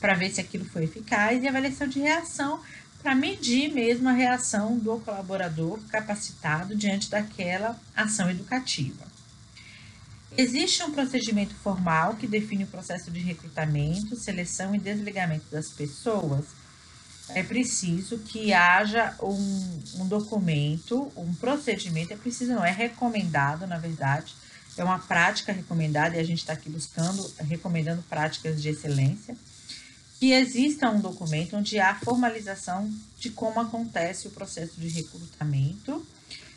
para 0.00 0.14
ver 0.14 0.30
se 0.30 0.40
aquilo 0.40 0.64
foi 0.64 0.84
eficaz 0.84 1.42
e 1.42 1.46
avaliação 1.46 1.86
de 1.86 2.00
reação 2.00 2.58
para 3.02 3.14
medir 3.14 3.70
mesmo 3.70 4.08
a 4.08 4.12
reação 4.12 4.78
do 4.78 4.98
colaborador 5.00 5.78
capacitado 5.90 6.74
diante 6.74 7.10
daquela 7.10 7.78
ação 7.94 8.30
educativa. 8.30 9.04
Existe 10.38 10.82
um 10.82 10.90
procedimento 10.90 11.54
formal 11.54 12.14
que 12.14 12.26
define 12.26 12.64
o 12.64 12.68
processo 12.68 13.10
de 13.10 13.20
recrutamento, 13.20 14.16
seleção 14.16 14.74
e 14.74 14.78
desligamento 14.78 15.44
das 15.50 15.68
pessoas 15.68 16.46
é 17.30 17.42
preciso 17.42 18.18
que 18.18 18.52
haja 18.52 19.16
um, 19.22 19.82
um 19.96 20.06
documento, 20.06 21.10
um 21.16 21.34
procedimento, 21.34 22.12
é 22.12 22.16
preciso, 22.16 22.52
não 22.52 22.64
é 22.64 22.70
recomendado, 22.70 23.66
na 23.66 23.78
verdade, 23.78 24.34
é 24.76 24.84
uma 24.84 24.98
prática 24.98 25.52
recomendada 25.52 26.16
e 26.16 26.18
a 26.18 26.24
gente 26.24 26.40
está 26.40 26.52
aqui 26.52 26.68
buscando, 26.68 27.32
recomendando 27.38 28.02
práticas 28.02 28.60
de 28.60 28.68
excelência, 28.68 29.36
que 30.18 30.32
exista 30.32 30.90
um 30.90 31.00
documento 31.00 31.56
onde 31.56 31.78
há 31.78 31.94
formalização 31.94 32.92
de 33.18 33.30
como 33.30 33.60
acontece 33.60 34.28
o 34.28 34.30
processo 34.30 34.78
de 34.80 34.88
recrutamento, 34.88 36.06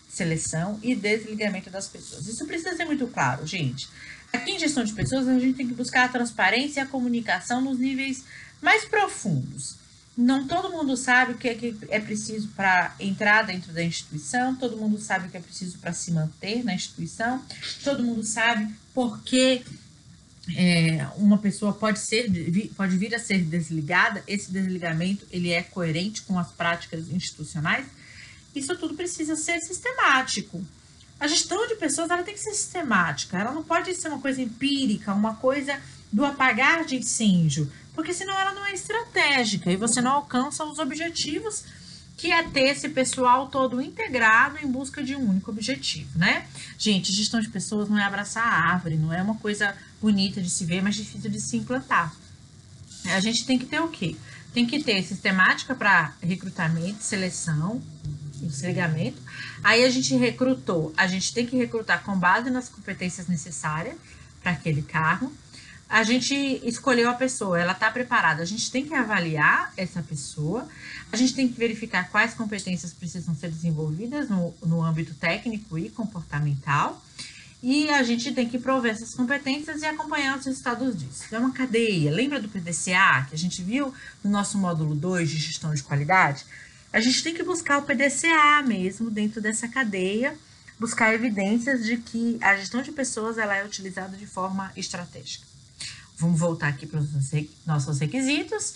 seleção 0.09 0.79
e 0.81 0.95
desligamento 0.95 1.69
das 1.69 1.87
pessoas. 1.87 2.27
Isso 2.27 2.45
precisa 2.45 2.75
ser 2.75 2.85
muito 2.85 3.07
claro, 3.07 3.45
gente. 3.45 3.87
Aqui 4.33 4.51
em 4.51 4.59
gestão 4.59 4.83
de 4.83 4.93
pessoas, 4.93 5.27
a 5.27 5.39
gente 5.39 5.55
tem 5.55 5.67
que 5.67 5.73
buscar 5.73 6.05
a 6.05 6.09
transparência 6.09 6.81
e 6.81 6.83
a 6.83 6.87
comunicação 6.87 7.61
nos 7.61 7.79
níveis 7.79 8.23
mais 8.61 8.83
profundos 8.83 9.86
não 10.17 10.47
todo 10.47 10.71
mundo 10.71 10.97
sabe 10.97 11.33
o 11.33 11.37
que 11.37 11.47
é, 11.47 11.53
que 11.53 11.77
é 11.89 11.99
preciso 11.99 12.47
para 12.49 12.95
entrar 12.99 13.43
dentro 13.43 13.71
da 13.71 13.83
instituição, 13.83 14.55
todo 14.55 14.75
mundo 14.75 14.97
sabe 14.97 15.27
o 15.27 15.29
que 15.29 15.37
é 15.37 15.39
preciso 15.39 15.77
para 15.77 15.93
se 15.93 16.11
manter 16.11 16.63
na 16.63 16.73
instituição, 16.73 17.43
todo 17.83 18.03
mundo 18.03 18.23
sabe 18.23 18.67
por 18.95 19.21
que 19.21 19.63
é, 20.55 21.05
uma 21.17 21.37
pessoa 21.37 21.71
pode 21.73 21.99
ser 21.99 22.31
pode 22.75 22.97
vir 22.97 23.13
a 23.13 23.19
ser 23.19 23.43
desligada, 23.43 24.23
esse 24.25 24.51
desligamento 24.51 25.27
ele 25.29 25.51
é 25.51 25.61
coerente 25.61 26.23
com 26.23 26.39
as 26.39 26.51
práticas 26.51 27.09
institucionais. 27.11 27.85
Isso 28.55 28.75
tudo 28.75 28.95
precisa 28.95 29.35
ser 29.35 29.59
sistemático. 29.59 30.65
A 31.19 31.27
gestão 31.27 31.67
de 31.67 31.75
pessoas 31.75 32.09
ela 32.09 32.23
tem 32.23 32.33
que 32.33 32.39
ser 32.39 32.53
sistemática, 32.53 33.37
ela 33.37 33.51
não 33.51 33.63
pode 33.63 33.93
ser 33.93 34.07
uma 34.07 34.19
coisa 34.19 34.41
empírica, 34.41 35.13
uma 35.13 35.35
coisa 35.35 35.79
do 36.11 36.25
apagar 36.25 36.85
de 36.85 36.95
incêndio, 36.97 37.71
porque 37.93 38.13
senão 38.13 38.37
ela 38.39 38.53
não 38.53 38.65
é 38.65 38.73
estratégica 38.73 39.71
e 39.71 39.75
você 39.75 40.01
não 40.01 40.11
alcança 40.11 40.63
os 40.63 40.79
objetivos 40.79 41.63
que 42.17 42.31
é 42.31 42.41
ter 42.43 42.69
esse 42.69 42.89
pessoal 42.89 43.47
todo 43.47 43.79
integrado 43.79 44.57
em 44.57 44.67
busca 44.67 45.03
de 45.03 45.15
um 45.15 45.29
único 45.29 45.51
objetivo, 45.51 46.17
né? 46.17 46.47
Gente, 46.77 47.13
gestão 47.13 47.39
de 47.39 47.47
pessoas 47.47 47.87
não 47.87 47.97
é 47.97 48.03
abraçar 48.03 48.43
a 48.43 48.71
árvore, 48.73 48.97
não 48.97 49.13
é 49.13 49.21
uma 49.21 49.35
coisa 49.35 49.75
bonita 50.01 50.41
de 50.41 50.49
se 50.49 50.65
ver, 50.65 50.81
mas 50.81 50.95
difícil 50.95 51.29
de 51.29 51.39
se 51.39 51.57
implantar. 51.57 52.11
A 53.05 53.19
gente 53.19 53.45
tem 53.45 53.59
que 53.59 53.67
ter 53.67 53.79
o 53.79 53.87
quê? 53.87 54.15
Tem 54.51 54.65
que 54.65 54.83
ter 54.83 55.03
sistemática 55.03 55.75
para 55.75 56.13
recrutamento, 56.21 57.03
seleção, 57.03 57.81
desligamento. 58.41 59.21
Aí 59.63 59.83
a 59.83 59.89
gente 59.89 60.15
recrutou, 60.15 60.91
a 60.97 61.05
gente 61.05 61.31
tem 61.31 61.45
que 61.45 61.55
recrutar 61.55 62.03
com 62.03 62.17
base 62.17 62.49
nas 62.49 62.67
competências 62.67 63.27
necessárias 63.27 63.95
para 64.41 64.53
aquele 64.53 64.81
cargo 64.81 65.31
a 65.89 66.03
gente 66.03 66.35
escolheu 66.63 67.09
a 67.09 67.13
pessoa, 67.13 67.59
ela 67.59 67.71
está 67.71 67.89
preparada. 67.89 68.41
A 68.41 68.45
gente 68.45 68.69
tem 68.69 68.85
que 68.85 68.93
avaliar 68.93 69.71
essa 69.77 70.01
pessoa, 70.01 70.67
a 71.11 71.15
gente 71.15 71.33
tem 71.33 71.47
que 71.47 71.57
verificar 71.57 72.09
quais 72.09 72.33
competências 72.33 72.93
precisam 72.93 73.33
ser 73.35 73.49
desenvolvidas 73.49 74.29
no, 74.29 74.53
no 74.65 74.83
âmbito 74.83 75.13
técnico 75.13 75.77
e 75.77 75.89
comportamental, 75.89 77.01
e 77.63 77.89
a 77.89 78.03
gente 78.03 78.31
tem 78.33 78.47
que 78.47 78.59
prover 78.59 78.91
essas 78.91 79.15
competências 79.15 79.81
e 79.81 79.85
acompanhar 79.85 80.37
os 80.37 80.45
resultados 80.45 80.95
disso. 80.95 81.23
É 81.31 81.39
uma 81.39 81.51
cadeia. 81.51 82.11
Lembra 82.11 82.39
do 82.39 82.47
PDCA 82.47 83.25
que 83.27 83.33
a 83.33 83.37
gente 83.37 83.63
viu 83.63 83.91
no 84.23 84.29
nosso 84.29 84.57
módulo 84.57 84.93
2 84.93 85.29
de 85.29 85.37
gestão 85.37 85.73
de 85.73 85.81
qualidade? 85.81 86.45
A 86.93 86.99
gente 86.99 87.23
tem 87.23 87.33
que 87.33 87.43
buscar 87.43 87.79
o 87.79 87.81
PDCA 87.81 88.61
mesmo 88.65 89.09
dentro 89.09 89.41
dessa 89.41 89.67
cadeia, 89.67 90.37
buscar 90.79 91.13
evidências 91.13 91.83
de 91.83 91.97
que 91.97 92.37
a 92.41 92.55
gestão 92.55 92.81
de 92.81 92.91
pessoas 92.91 93.37
ela 93.39 93.55
é 93.55 93.65
utilizada 93.65 94.15
de 94.15 94.27
forma 94.27 94.71
estratégica. 94.75 95.56
Vamos 96.17 96.39
voltar 96.39 96.69
aqui 96.69 96.87
para 96.87 96.99
os 96.99 97.09
nossos 97.65 97.99
requisitos. 97.99 98.75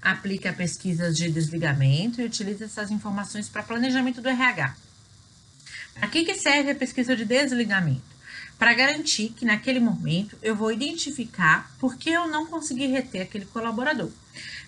Aplica 0.00 0.52
pesquisas 0.52 1.16
de 1.16 1.30
desligamento 1.30 2.20
e 2.20 2.24
utiliza 2.24 2.64
essas 2.66 2.90
informações 2.90 3.48
para 3.48 3.62
planejamento 3.62 4.20
do 4.20 4.28
RH. 4.28 4.76
Para 5.94 6.08
que, 6.08 6.24
que 6.24 6.34
serve 6.34 6.70
a 6.70 6.74
pesquisa 6.74 7.16
de 7.16 7.24
desligamento? 7.24 8.12
Para 8.58 8.74
garantir 8.74 9.30
que 9.30 9.44
naquele 9.44 9.80
momento 9.80 10.36
eu 10.42 10.54
vou 10.54 10.70
identificar 10.70 11.70
por 11.78 11.96
que 11.96 12.10
eu 12.10 12.28
não 12.28 12.46
consegui 12.46 12.86
reter 12.86 13.22
aquele 13.22 13.44
colaborador, 13.46 14.10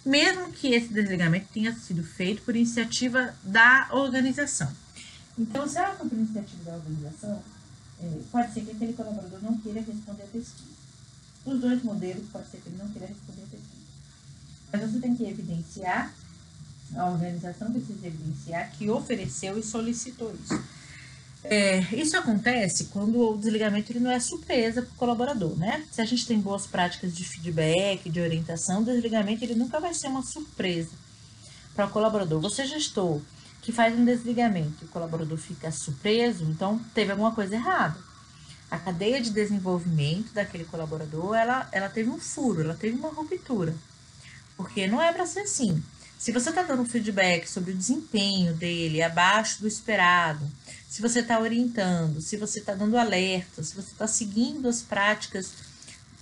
mesmo 0.04 0.52
que 0.52 0.74
esse 0.74 0.88
desligamento 0.88 1.46
tenha 1.52 1.72
sido 1.74 2.02
feito 2.02 2.42
por 2.42 2.56
iniciativa 2.56 3.34
da 3.42 3.88
organização. 3.92 4.70
Então, 5.38 5.68
se 5.68 5.78
ela 5.78 5.94
for 5.94 6.08
por 6.08 6.16
iniciativa 6.16 6.64
da 6.64 6.76
organização, 6.76 7.42
é, 8.00 8.20
pode 8.30 8.52
ser 8.52 8.64
que 8.64 8.70
aquele 8.72 8.92
colaborador 8.92 9.42
não 9.42 9.58
queira 9.58 9.80
responder 9.80 10.22
a 10.22 10.26
pesquisa. 10.26 10.73
Os 11.44 11.60
dois 11.60 11.82
modelos 11.82 12.26
pode 12.32 12.50
ser 12.50 12.58
que 12.58 12.68
ele 12.68 12.78
não 12.78 12.88
queira 12.88 13.06
responder 13.06 13.42
a. 13.42 13.74
Mas 14.72 14.90
você 14.90 14.98
tem 14.98 15.14
que 15.14 15.24
evidenciar, 15.24 16.12
a 16.96 17.10
organização 17.10 17.70
precisa 17.70 18.06
evidenciar 18.06 18.70
que 18.72 18.88
ofereceu 18.88 19.58
e 19.58 19.62
solicitou 19.62 20.34
isso. 20.34 20.62
É, 21.44 21.80
isso 21.94 22.16
acontece 22.16 22.86
quando 22.86 23.20
o 23.20 23.36
desligamento 23.36 23.92
ele 23.92 24.00
não 24.00 24.10
é 24.10 24.18
surpresa 24.18 24.80
para 24.80 24.90
o 24.90 24.94
colaborador, 24.94 25.54
né? 25.58 25.84
Se 25.92 26.00
a 26.00 26.04
gente 26.06 26.26
tem 26.26 26.40
boas 26.40 26.66
práticas 26.66 27.14
de 27.14 27.22
feedback, 27.22 28.08
de 28.08 28.20
orientação, 28.20 28.80
o 28.80 28.84
desligamento 28.84 29.44
ele 29.44 29.54
nunca 29.54 29.78
vai 29.78 29.92
ser 29.92 30.08
uma 30.08 30.22
surpresa 30.22 30.92
para 31.74 31.86
o 31.86 31.90
colaborador. 31.90 32.40
Você 32.40 32.66
gestor 32.66 33.20
que 33.60 33.72
faz 33.72 33.98
um 33.98 34.04
desligamento 34.04 34.76
e 34.82 34.84
o 34.86 34.88
colaborador 34.88 35.36
fica 35.36 35.70
surpreso, 35.70 36.44
então 36.44 36.80
teve 36.94 37.10
alguma 37.10 37.34
coisa 37.34 37.54
errada 37.54 38.13
a 38.70 38.78
cadeia 38.78 39.20
de 39.20 39.30
desenvolvimento 39.30 40.32
daquele 40.32 40.64
colaborador, 40.64 41.34
ela, 41.34 41.68
ela 41.72 41.88
teve 41.88 42.10
um 42.10 42.18
furo, 42.18 42.62
ela 42.62 42.74
teve 42.74 42.96
uma 42.96 43.10
ruptura. 43.10 43.74
Porque 44.56 44.86
não 44.86 45.00
é 45.00 45.12
para 45.12 45.26
ser 45.26 45.40
assim. 45.40 45.82
Se 46.18 46.32
você 46.32 46.50
está 46.50 46.62
dando 46.62 46.84
feedback 46.84 47.46
sobre 47.48 47.72
o 47.72 47.76
desempenho 47.76 48.54
dele 48.54 49.02
abaixo 49.02 49.60
do 49.60 49.68
esperado, 49.68 50.50
se 50.88 51.02
você 51.02 51.20
está 51.20 51.38
orientando, 51.38 52.20
se 52.20 52.36
você 52.36 52.60
está 52.60 52.74
dando 52.74 52.96
alerta, 52.96 53.62
se 53.62 53.74
você 53.74 53.92
está 53.92 54.06
seguindo 54.06 54.68
as 54.68 54.80
práticas 54.80 55.52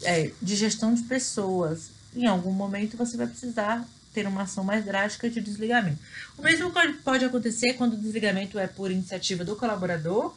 é, 0.02 0.32
de 0.40 0.56
gestão 0.56 0.94
de 0.94 1.02
pessoas, 1.02 1.90
em 2.16 2.26
algum 2.26 2.52
momento 2.52 2.96
você 2.96 3.16
vai 3.16 3.26
precisar 3.26 3.86
ter 4.12 4.26
uma 4.26 4.42
ação 4.42 4.64
mais 4.64 4.84
drástica 4.84 5.28
de 5.30 5.40
desligamento. 5.40 5.98
O 6.36 6.42
mesmo 6.42 6.72
pode 7.04 7.24
acontecer 7.24 7.74
quando 7.74 7.94
o 7.94 7.96
desligamento 7.96 8.58
é 8.58 8.66
por 8.66 8.90
iniciativa 8.90 9.44
do 9.44 9.56
colaborador 9.56 10.34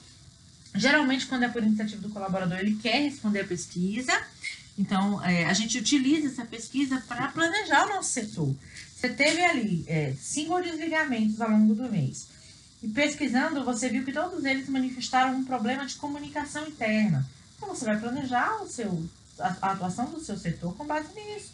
Geralmente, 0.75 1.25
quando 1.25 1.44
é 1.44 1.50
por 1.50 1.63
iniciativa 1.63 2.01
do 2.01 2.10
colaborador, 2.10 2.58
ele 2.58 2.75
quer 2.75 3.01
responder 3.01 3.41
a 3.41 3.48
pesquisa. 3.48 4.12
Então, 4.77 5.24
é, 5.24 5.46
a 5.46 5.53
gente 5.53 5.77
utiliza 5.77 6.27
essa 6.27 6.46
pesquisa 6.46 7.01
para 7.08 7.29
planejar 7.29 7.86
o 7.86 7.96
nosso 7.96 8.10
setor. 8.10 8.53
Você 8.96 9.10
teve 9.10 9.41
ali 9.41 9.86
é, 9.88 10.13
cinco 10.20 10.62
desligamentos 10.62 11.39
ao 11.39 11.50
longo 11.50 11.74
do 11.74 11.89
mês. 11.89 12.27
E 12.84 12.88
pesquisando, 12.89 13.63
você 13.63 13.89
viu 13.89 14.03
que 14.03 14.12
todos 14.12 14.44
eles 14.44 14.67
manifestaram 14.67 15.38
um 15.38 15.46
problema 15.46 15.86
de 15.86 15.96
comunicação 15.96 16.67
interna. 16.67 17.25
Então, 17.55 17.70
você 17.70 17.86
vai 17.86 17.98
planejar 17.98 18.62
o 18.62 18.67
seu, 18.67 19.08
a, 19.39 19.55
a 19.62 19.72
atuação 19.72 20.05
do 20.12 20.20
seu 20.20 20.38
setor 20.38 20.75
com 20.75 20.86
base 20.86 21.08
nisso. 21.15 21.51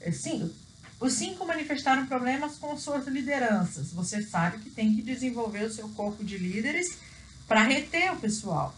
É, 0.00 0.10
sim, 0.10 0.50
os 0.98 1.12
cinco 1.12 1.46
manifestaram 1.46 2.06
problemas 2.06 2.56
com 2.56 2.76
suas 2.76 3.06
lideranças. 3.06 3.92
Você 3.92 4.22
sabe 4.22 4.58
que 4.58 4.70
tem 4.70 4.94
que 4.94 5.02
desenvolver 5.02 5.64
o 5.64 5.72
seu 5.72 5.88
corpo 5.90 6.24
de 6.24 6.36
líderes 6.36 6.98
para 7.46 7.62
reter 7.62 8.12
o 8.12 8.16
pessoal. 8.16 8.74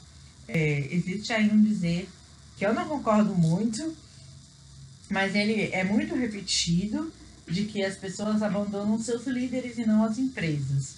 É, 0.46 0.88
existe 0.90 1.32
aí 1.32 1.50
um 1.50 1.62
dizer 1.62 2.08
que 2.56 2.66
eu 2.66 2.74
não 2.74 2.88
concordo 2.88 3.34
muito, 3.34 3.96
mas 5.10 5.34
ele 5.34 5.70
é 5.72 5.84
muito 5.84 6.14
repetido 6.14 7.12
de 7.46 7.64
que 7.64 7.82
as 7.84 7.96
pessoas 7.96 8.42
abandonam 8.42 8.98
seus 9.00 9.26
líderes 9.26 9.78
e 9.78 9.86
não 9.86 10.04
as 10.04 10.18
empresas. 10.18 10.96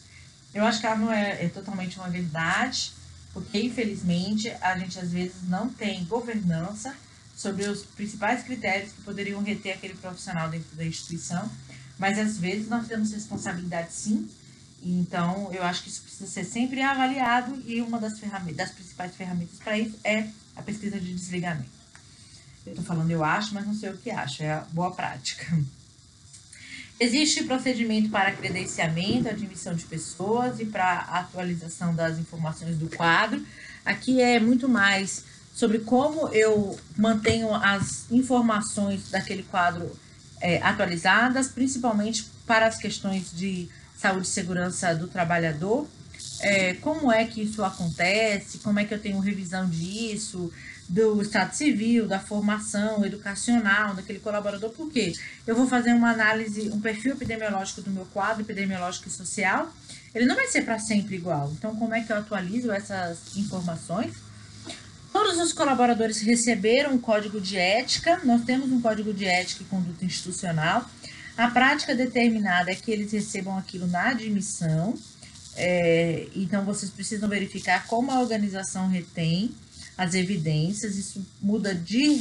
Eu 0.52 0.64
acho 0.64 0.80
que 0.80 0.86
ela 0.86 0.96
não 0.96 1.12
é, 1.12 1.44
é 1.44 1.48
totalmente 1.48 1.98
uma 1.98 2.08
verdade, 2.08 2.92
porque 3.32 3.60
infelizmente 3.60 4.50
a 4.60 4.76
gente 4.76 4.98
às 4.98 5.12
vezes 5.12 5.48
não 5.48 5.68
tem 5.68 6.04
governança 6.04 6.94
sobre 7.36 7.66
os 7.66 7.82
principais 7.82 8.42
critérios 8.42 8.92
que 8.92 9.02
poderiam 9.02 9.42
reter 9.42 9.74
aquele 9.74 9.94
profissional 9.94 10.50
dentro 10.50 10.76
da 10.76 10.84
instituição, 10.84 11.50
mas 11.98 12.18
às 12.18 12.36
vezes 12.36 12.68
nós 12.68 12.86
temos 12.88 13.12
responsabilidade 13.12 13.92
sim, 13.92 14.28
então 14.82 15.52
eu 15.52 15.62
acho 15.62 15.82
que 15.82 15.88
isso 15.90 16.02
precisa 16.02 16.30
ser 16.30 16.44
sempre 16.44 16.82
avaliado 16.82 17.62
e 17.66 17.80
uma 17.82 17.98
das, 17.98 18.18
ferramentas, 18.18 18.56
das 18.56 18.70
principais 18.70 19.14
ferramentas 19.14 19.58
para 19.62 19.78
isso 19.78 19.98
é 20.04 20.28
a 20.56 20.62
pesquisa 20.62 20.98
de 20.98 21.12
desligamento. 21.12 21.80
Eu 22.66 22.72
estou 22.72 22.84
falando 22.84 23.10
eu 23.10 23.24
acho, 23.24 23.54
mas 23.54 23.66
não 23.66 23.74
sei 23.74 23.90
o 23.90 23.96
que 23.96 24.10
acho, 24.10 24.42
é 24.42 24.52
a 24.52 24.60
boa 24.72 24.90
prática. 24.90 25.58
Existe 26.98 27.44
procedimento 27.44 28.10
para 28.10 28.30
credenciamento, 28.32 29.28
admissão 29.28 29.74
de 29.74 29.84
pessoas 29.84 30.60
e 30.60 30.66
para 30.66 30.98
atualização 31.00 31.94
das 31.94 32.18
informações 32.18 32.76
do 32.76 32.94
quadro. 32.94 33.42
Aqui 33.86 34.20
é 34.20 34.38
muito 34.38 34.68
mais 34.68 35.24
sobre 35.54 35.78
como 35.78 36.28
eu 36.28 36.78
mantenho 36.96 37.54
as 37.54 38.10
informações 38.10 39.10
daquele 39.10 39.42
quadro 39.44 39.90
é, 40.42 40.60
atualizadas, 40.62 41.48
principalmente 41.48 42.26
para 42.46 42.66
as 42.66 42.76
questões 42.76 43.32
de 43.32 43.68
saúde 44.00 44.26
e 44.26 44.30
segurança 44.30 44.94
do 44.94 45.06
trabalhador. 45.06 45.86
É, 46.40 46.74
como 46.74 47.12
é 47.12 47.24
que 47.26 47.42
isso 47.42 47.62
acontece, 47.62 48.58
como 48.58 48.78
é 48.78 48.84
que 48.84 48.94
eu 48.94 48.98
tenho 48.98 49.20
revisão 49.20 49.68
disso, 49.68 50.50
do 50.88 51.20
estado 51.22 51.54
civil, 51.54 52.08
da 52.08 52.18
formação 52.18 53.04
educacional 53.04 53.94
daquele 53.94 54.18
colaborador, 54.18 54.70
porque 54.70 55.12
eu 55.46 55.54
vou 55.54 55.68
fazer 55.68 55.92
uma 55.92 56.10
análise, 56.10 56.70
um 56.70 56.80
perfil 56.80 57.12
epidemiológico 57.12 57.82
do 57.82 57.90
meu 57.90 58.06
quadro 58.06 58.42
epidemiológico 58.42 59.06
e 59.06 59.10
social, 59.10 59.72
ele 60.14 60.26
não 60.26 60.34
vai 60.34 60.48
ser 60.48 60.62
para 60.62 60.78
sempre 60.78 61.14
igual. 61.14 61.52
Então, 61.56 61.76
como 61.76 61.94
é 61.94 62.00
que 62.00 62.10
eu 62.10 62.16
atualizo 62.16 62.72
essas 62.72 63.36
informações? 63.36 64.14
Todos 65.12 65.38
os 65.38 65.52
colaboradores 65.52 66.20
receberam 66.22 66.94
um 66.94 66.98
código 66.98 67.40
de 67.40 67.56
ética, 67.56 68.20
nós 68.24 68.42
temos 68.44 68.72
um 68.72 68.80
código 68.80 69.12
de 69.12 69.26
ética 69.26 69.62
e 69.62 69.66
conduta 69.66 70.04
institucional. 70.04 70.88
A 71.40 71.50
prática 71.50 71.94
determinada 71.94 72.70
é 72.70 72.74
que 72.74 72.90
eles 72.90 73.12
recebam 73.12 73.56
aquilo 73.56 73.86
na 73.86 74.10
admissão, 74.10 74.94
é, 75.56 76.28
então 76.36 76.66
vocês 76.66 76.90
precisam 76.90 77.30
verificar 77.30 77.86
como 77.86 78.10
a 78.10 78.20
organização 78.20 78.88
retém 78.88 79.54
as 79.96 80.12
evidências, 80.12 80.96
isso 80.96 81.26
muda 81.40 81.74
de 81.74 82.18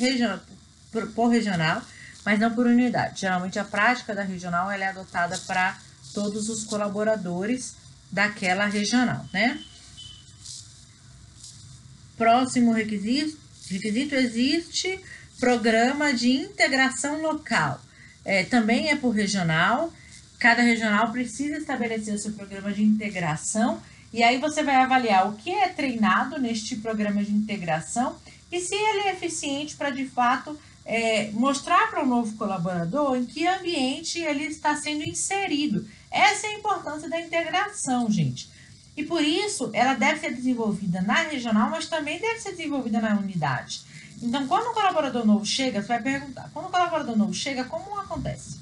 por, 0.89 1.11
por 1.11 1.27
regional, 1.27 1.81
mas 2.25 2.39
não 2.39 2.55
por 2.55 2.65
unidade. 2.65 3.19
Geralmente 3.19 3.59
a 3.59 3.65
prática 3.65 4.15
da 4.15 4.23
regional 4.23 4.71
é 4.71 4.87
adotada 4.87 5.37
para 5.39 5.77
todos 6.13 6.47
os 6.47 6.63
colaboradores 6.63 7.75
daquela 8.09 8.67
regional, 8.67 9.25
né? 9.33 9.61
Próximo 12.17 12.71
requisito, 12.71 13.37
requisito 13.69 14.15
existe 14.15 14.97
programa 15.41 16.13
de 16.13 16.31
integração 16.31 17.21
local. 17.21 17.81
É, 18.29 18.43
também 18.43 18.91
é 18.91 18.95
por 18.95 19.09
regional. 19.09 19.91
Cada 20.37 20.61
regional 20.61 21.11
precisa 21.11 21.57
estabelecer 21.57 22.13
o 22.13 22.19
seu 22.19 22.31
programa 22.33 22.71
de 22.71 22.83
integração 22.83 23.81
e 24.13 24.21
aí 24.21 24.37
você 24.37 24.61
vai 24.61 24.75
avaliar 24.75 25.27
o 25.27 25.33
que 25.33 25.49
é 25.49 25.67
treinado 25.67 26.39
neste 26.39 26.75
programa 26.75 27.23
de 27.23 27.31
integração 27.31 28.15
e 28.51 28.59
se 28.59 28.75
ele 28.75 29.07
é 29.07 29.13
eficiente 29.13 29.75
para 29.75 29.89
de 29.89 30.05
fato 30.05 30.55
é, 30.85 31.31
mostrar 31.31 31.89
para 31.89 32.03
o 32.03 32.05
novo 32.05 32.37
colaborador 32.37 33.17
em 33.17 33.25
que 33.25 33.47
ambiente 33.47 34.19
ele 34.19 34.43
está 34.43 34.75
sendo 34.75 35.03
inserido. 35.03 35.87
Essa 36.11 36.45
é 36.45 36.49
a 36.51 36.59
importância 36.59 37.09
da 37.09 37.19
integração, 37.19 38.11
gente. 38.11 38.47
E 38.95 39.03
por 39.03 39.23
isso, 39.23 39.71
ela 39.73 39.95
deve 39.95 40.19
ser 40.19 40.35
desenvolvida 40.35 41.01
na 41.01 41.23
regional, 41.23 41.71
mas 41.71 41.87
também 41.87 42.19
deve 42.19 42.39
ser 42.39 42.51
desenvolvida 42.51 43.01
na 43.01 43.17
unidade. 43.17 43.81
Então, 44.21 44.47
quando 44.47 44.69
um 44.69 44.73
colaborador 44.73 45.25
novo 45.25 45.45
chega, 45.45 45.81
você 45.81 45.87
vai 45.87 46.01
perguntar: 46.01 46.49
quando 46.53 46.67
um 46.67 46.71
colaborador 46.71 47.17
novo 47.17 47.33
chega, 47.33 47.63
como 47.63 47.97
acontece? 47.99 48.59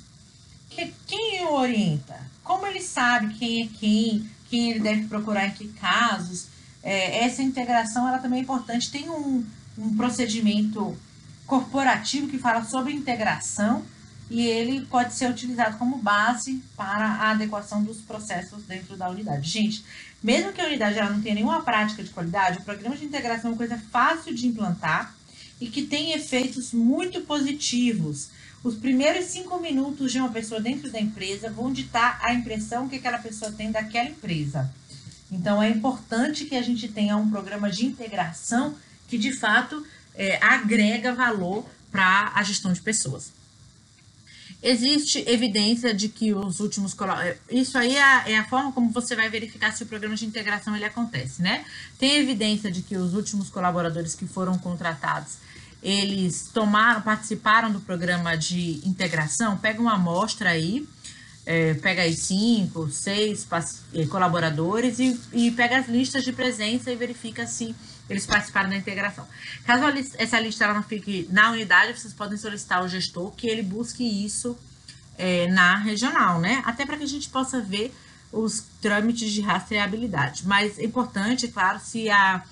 Quem 1.08 1.44
o 1.46 1.54
orienta? 1.54 2.16
Como 2.44 2.66
ele 2.68 2.82
sabe 2.82 3.34
quem 3.34 3.64
é 3.64 3.68
quem, 3.80 4.30
quem 4.50 4.72
ele 4.72 4.80
deve 4.80 5.08
procurar 5.08 5.48
em 5.48 5.52
que 5.52 5.68
casos? 5.70 6.48
É, 6.84 7.26
essa 7.26 7.42
integração 7.42 8.08
ela 8.08 8.20
também 8.20 8.40
é 8.40 8.44
importante. 8.44 8.92
Tem 8.92 9.10
um, 9.10 9.44
um 9.78 9.98
procedimento 9.98 10.96
corporativo 11.48 12.28
que 12.28 12.38
fala 12.38 12.64
sobre 12.64 12.94
integração 12.94 13.84
e 14.30 14.46
ele 14.46 14.82
pode 14.86 15.14
ser 15.14 15.30
utilizado 15.30 15.78
como 15.78 15.98
base 15.98 16.62
para 16.76 17.06
a 17.06 17.32
adequação 17.32 17.82
dos 17.84 17.98
processos 18.02 18.64
dentro 18.64 18.96
da 18.96 19.10
unidade. 19.10 19.50
Gente, 19.50 19.84
mesmo 20.22 20.52
que 20.52 20.62
a 20.62 20.66
unidade 20.66 21.00
ela 21.00 21.10
não 21.10 21.22
tenha 21.22 21.36
nenhuma 21.36 21.62
prática 21.64 22.04
de 22.04 22.10
qualidade, 22.10 22.60
o 22.60 22.64
programa 22.64 22.96
de 22.96 23.06
integração 23.06 23.50
é 23.50 23.54
uma 23.54 23.58
coisa 23.58 23.78
fácil 23.92 24.36
de 24.36 24.46
implantar 24.46 25.17
e 25.60 25.68
que 25.68 25.84
tem 25.84 26.14
efeitos 26.14 26.72
muito 26.72 27.22
positivos. 27.22 28.30
Os 28.64 28.76
primeiros 28.76 29.26
cinco 29.26 29.60
minutos 29.60 30.12
de 30.12 30.20
uma 30.20 30.30
pessoa 30.30 30.60
dentro 30.60 30.92
da 30.92 31.00
empresa 31.00 31.50
vão 31.50 31.72
ditar 31.72 32.20
a 32.22 32.34
impressão 32.34 32.88
que 32.90 32.98
aquela 32.98 33.20
pessoa 33.20 33.52
tem 33.52 33.72
daquela 33.72 34.10
empresa. 34.10 34.70
Então, 35.32 35.62
é 35.62 35.70
importante 35.70 36.46
que 36.46 36.56
a 36.56 36.62
gente 36.62 36.88
tenha 36.88 37.18
um 37.18 37.30
programa 37.30 37.70
de 37.70 37.86
integração 37.86 38.76
que, 39.08 39.18
de 39.18 39.32
fato, 39.34 39.86
é, 40.16 40.38
agrega 40.44 41.14
valor 41.14 41.66
para 41.92 42.32
a 42.34 42.44
gestão 42.44 42.72
de 42.74 42.82
pessoas. 42.82 43.32
Existe 44.62 45.24
evidência 45.28 45.94
de 45.94 46.10
que 46.10 46.34
os 46.34 46.60
últimos 46.60 46.96
é, 47.24 47.38
isso 47.52 47.78
aí 47.78 47.96
é 47.96 48.32
é 48.32 48.38
a, 48.38 48.44
forma 48.46 48.72
como 48.72 48.90
você 48.90 49.16
vai 49.16 49.30
verificar 49.30 49.72
se 49.72 49.84
o 49.84 49.86
programa 49.86 50.16
de 50.16 50.26
integração 50.26 50.76
ele 50.76 50.84
acontece, 50.84 51.44
né? 51.44 51.64
Tem 52.00 52.18
evidência 52.18 52.72
de 52.72 52.82
que 52.82 52.98
os 52.98 53.14
últimos 53.14 53.50
colaboradores 53.50 54.16
que 54.16 54.26
foram 54.26 54.58
contratados 54.58 55.38
eles 55.82 56.50
tomaram, 56.54 57.02
participaram 57.02 57.72
do 57.72 57.80
programa 57.80 58.36
de 58.36 58.82
integração. 58.86 59.58
Pega 59.58 59.82
uma 59.82 59.94
amostra 59.94 60.50
aí, 60.50 60.88
é, 61.46 61.74
pega 61.76 62.02
aí 62.02 62.16
cinco, 62.16 62.90
seis 62.90 63.48
é, 63.94 64.06
colaboradores 64.06 65.00
e, 65.00 65.20
e 65.32 65.52
pega 65.52 65.78
as 65.80 65.88
listas 65.88 66.24
de 66.24 66.34
presença 66.34 66.92
e 66.92 66.96
verifica 66.96 67.48
se 67.48 67.76
eles 68.10 68.26
participaram 68.26 68.70
da 68.70 68.76
integração. 68.76 69.26
Caso 69.66 69.84
essa 70.18 70.40
lista 70.40 70.66
ela 70.66 70.74
não 70.74 70.84
fique 70.84 71.28
na 71.32 71.52
unidade, 71.52 71.98
vocês 72.00 72.14
podem 72.14 72.38
solicitar 72.38 72.80
ao 72.80 72.88
gestor 72.88 73.32
que 73.32 73.48
ele 73.48 73.62
busque 73.62 74.04
isso 74.04 74.58
é, 75.18 75.48
na 75.48 75.76
regional, 75.78 76.40
né? 76.40 76.62
Até 76.66 76.86
para 76.86 76.98
que 76.98 77.04
a 77.04 77.08
gente 77.08 77.30
possa 77.30 77.62
ver 77.62 77.94
os 78.32 78.64
trâmites 78.82 79.32
de 79.32 79.42
rastreabilidade. 79.42 80.46
Mas 80.46 80.78
é 80.78 80.84
importante, 80.84 81.48
claro, 81.48 81.80
se 81.80 82.10
a, 82.10 82.44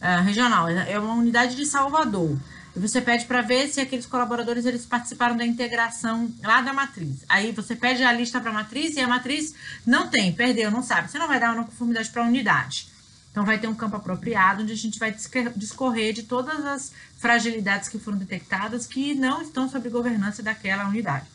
a 0.00 0.20
regional 0.20 0.68
é 0.68 0.98
uma 0.98 1.14
unidade 1.14 1.56
de 1.56 1.66
Salvador, 1.66 2.36
você 2.76 3.00
pede 3.00 3.24
para 3.26 3.40
ver 3.40 3.68
se 3.68 3.80
aqueles 3.80 4.04
colaboradores 4.04 4.66
eles 4.66 4.84
participaram 4.84 5.36
da 5.36 5.46
integração 5.46 6.32
lá 6.42 6.60
da 6.60 6.72
matriz. 6.72 7.24
Aí 7.28 7.52
você 7.52 7.76
pede 7.76 8.02
a 8.02 8.12
lista 8.12 8.40
para 8.40 8.50
a 8.50 8.54
matriz 8.54 8.96
e 8.96 9.00
a 9.00 9.06
matriz 9.06 9.54
não 9.86 10.08
tem, 10.08 10.32
perdeu, 10.32 10.70
não 10.70 10.82
sabe. 10.82 11.10
Você 11.10 11.18
não 11.18 11.28
vai 11.28 11.38
dar 11.38 11.54
uma 11.54 11.64
conformidade 11.64 12.10
para 12.10 12.24
a 12.24 12.26
unidade. 12.26 12.88
Então, 13.34 13.44
vai 13.44 13.58
ter 13.58 13.66
um 13.66 13.74
campo 13.74 13.96
apropriado 13.96 14.62
onde 14.62 14.72
a 14.72 14.76
gente 14.76 14.96
vai 14.96 15.12
discorrer 15.56 16.12
de 16.12 16.22
todas 16.22 16.64
as 16.64 16.92
fragilidades 17.18 17.88
que 17.88 17.98
foram 17.98 18.16
detectadas 18.16 18.86
que 18.86 19.12
não 19.12 19.42
estão 19.42 19.68
sob 19.68 19.88
governança 19.88 20.40
daquela 20.40 20.86
unidade. 20.86 21.26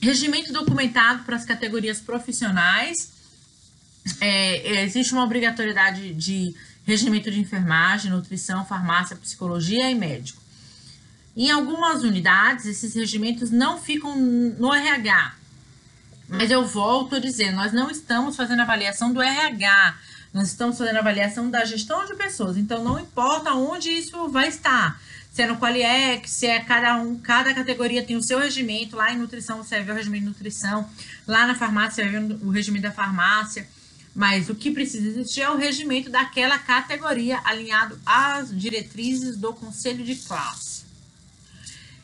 Regimento 0.00 0.52
documentado 0.52 1.24
para 1.24 1.34
as 1.34 1.44
categorias 1.44 1.98
profissionais. 1.98 3.12
É, 4.20 4.82
existe 4.84 5.12
uma 5.14 5.24
obrigatoriedade 5.24 6.14
de 6.14 6.54
regimento 6.84 7.30
de 7.30 7.40
enfermagem, 7.40 8.10
nutrição, 8.10 8.64
farmácia, 8.64 9.16
psicologia 9.16 9.90
e 9.90 9.94
médico. 9.94 10.42
Em 11.36 11.50
algumas 11.50 12.02
unidades, 12.02 12.66
esses 12.66 12.94
regimentos 12.94 13.50
não 13.50 13.80
ficam 13.80 14.14
no 14.16 14.72
RH, 14.72 15.34
mas 16.28 16.50
eu 16.50 16.64
volto 16.64 17.16
a 17.16 17.18
dizer, 17.18 17.52
nós 17.52 17.72
não 17.72 17.90
estamos 17.90 18.36
fazendo 18.36 18.60
avaliação 18.60 19.12
do 19.12 19.20
RH, 19.20 19.96
Nós 20.32 20.48
estamos 20.48 20.76
fazendo 20.76 20.96
avaliação 20.96 21.48
da 21.48 21.64
gestão 21.64 22.04
de 22.06 22.14
pessoas, 22.16 22.56
então 22.56 22.82
não 22.82 22.98
importa 22.98 23.52
onde 23.54 23.88
isso 23.88 24.28
vai 24.28 24.48
estar. 24.48 25.00
Se 25.30 25.42
é 25.42 25.46
no 25.46 25.56
Qualiex, 25.56 26.28
se 26.28 26.46
é 26.46 26.58
cada 26.58 26.96
um, 26.96 27.16
cada 27.16 27.54
categoria 27.54 28.02
tem 28.02 28.16
o 28.16 28.22
seu 28.22 28.40
regimento, 28.40 28.96
lá 28.96 29.12
em 29.12 29.16
nutrição 29.16 29.62
ver 29.62 29.90
o 29.90 29.94
regimento 29.94 30.24
de 30.24 30.28
nutrição, 30.30 30.90
lá 31.24 31.46
na 31.46 31.54
farmácia 31.54 32.08
ver 32.08 32.20
o 32.42 32.50
regimento 32.50 32.82
da 32.82 32.90
farmácia. 32.90 33.68
Mas 34.14 34.48
o 34.48 34.54
que 34.54 34.70
precisa 34.70 35.08
existir 35.08 35.42
é 35.42 35.50
o 35.50 35.56
regimento 35.56 36.08
daquela 36.08 36.58
categoria 36.58 37.40
alinhado 37.44 37.98
às 38.06 38.56
diretrizes 38.56 39.36
do 39.36 39.52
conselho 39.52 40.04
de 40.04 40.14
classe. 40.14 40.84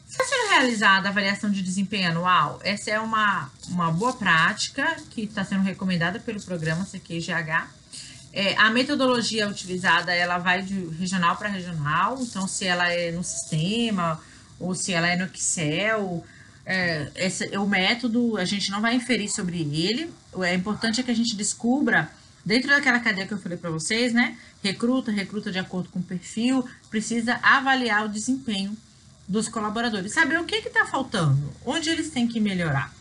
Está 0.08 0.24
sendo 0.24 0.50
realizada 0.50 1.08
a 1.08 1.10
avaliação 1.12 1.50
de 1.50 1.62
desempenho 1.62 2.10
anual? 2.10 2.60
Essa 2.64 2.90
é 2.90 2.98
uma, 2.98 3.48
uma 3.68 3.92
boa 3.92 4.12
prática 4.12 4.96
que 5.08 5.22
está 5.22 5.44
sendo 5.44 5.62
recomendada 5.62 6.18
pelo 6.18 6.42
programa 6.42 6.84
CQGH. 6.84 7.68
É, 8.32 8.56
a 8.56 8.70
metodologia 8.70 9.48
utilizada 9.48 10.12
ela 10.12 10.38
vai 10.38 10.62
de 10.62 10.86
regional 10.98 11.36
para 11.36 11.48
regional, 11.48 12.18
então 12.20 12.46
se 12.48 12.64
ela 12.64 12.88
é 12.88 13.12
no 13.12 13.22
sistema 13.22 14.20
ou 14.58 14.74
se 14.74 14.92
ela 14.92 15.06
é 15.06 15.16
no 15.16 15.26
Excel, 15.26 16.24
é, 16.70 17.10
esse, 17.16 17.48
o 17.58 17.66
método 17.66 18.36
a 18.36 18.44
gente 18.44 18.70
não 18.70 18.80
vai 18.80 18.94
inferir 18.94 19.28
sobre 19.28 19.58
ele. 19.58 20.08
É 20.40 20.54
importante 20.54 21.00
é 21.00 21.02
que 21.02 21.10
a 21.10 21.14
gente 21.14 21.34
descubra 21.34 22.08
dentro 22.46 22.68
daquela 22.68 23.00
cadeia 23.00 23.26
que 23.26 23.34
eu 23.34 23.40
falei 23.40 23.58
para 23.58 23.70
vocês, 23.70 24.12
né? 24.12 24.38
Recruta, 24.62 25.10
recruta 25.10 25.50
de 25.50 25.58
acordo 25.58 25.88
com 25.88 25.98
o 25.98 26.02
perfil, 26.02 26.64
precisa 26.88 27.40
avaliar 27.42 28.06
o 28.06 28.08
desempenho 28.08 28.76
dos 29.26 29.48
colaboradores, 29.48 30.12
saber 30.12 30.38
o 30.38 30.44
que 30.44 30.54
está 30.54 30.86
faltando, 30.86 31.52
onde 31.66 31.90
eles 31.90 32.10
têm 32.10 32.28
que 32.28 32.38
melhorar. 32.38 32.94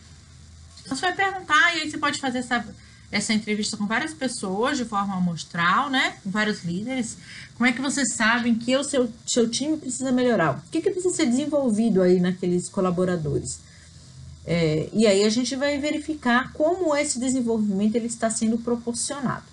Então 0.81 0.97
você 0.97 1.05
vai 1.05 1.15
perguntar 1.15 1.75
e 1.75 1.81
aí 1.81 1.91
você 1.91 1.97
pode 1.99 2.19
fazer 2.19 2.39
essa 2.39 2.65
essa 3.11 3.33
entrevista 3.33 3.75
com 3.75 3.87
várias 3.87 4.13
pessoas 4.13 4.77
de 4.77 4.85
forma 4.85 5.15
amostral, 5.15 5.89
né? 5.89 6.17
Com 6.23 6.29
vários 6.29 6.63
líderes. 6.63 7.17
Como 7.55 7.67
é 7.67 7.73
que 7.73 7.81
vocês 7.81 8.13
sabem 8.13 8.55
que 8.55 8.75
o 8.75 8.83
seu, 8.83 9.11
seu 9.25 9.49
time 9.49 9.77
precisa 9.77 10.11
melhorar? 10.11 10.57
O 10.57 10.69
que, 10.69 10.81
que 10.81 10.91
precisa 10.91 11.15
ser 11.15 11.25
desenvolvido 11.25 12.01
aí 12.01 12.19
naqueles 12.19 12.69
colaboradores? 12.69 13.59
É, 14.45 14.89
e 14.93 15.05
aí 15.05 15.23
a 15.23 15.29
gente 15.29 15.55
vai 15.55 15.77
verificar 15.77 16.53
como 16.53 16.95
esse 16.95 17.19
desenvolvimento 17.19 17.95
ele 17.95 18.07
está 18.07 18.29
sendo 18.29 18.57
proporcionado. 18.57 19.45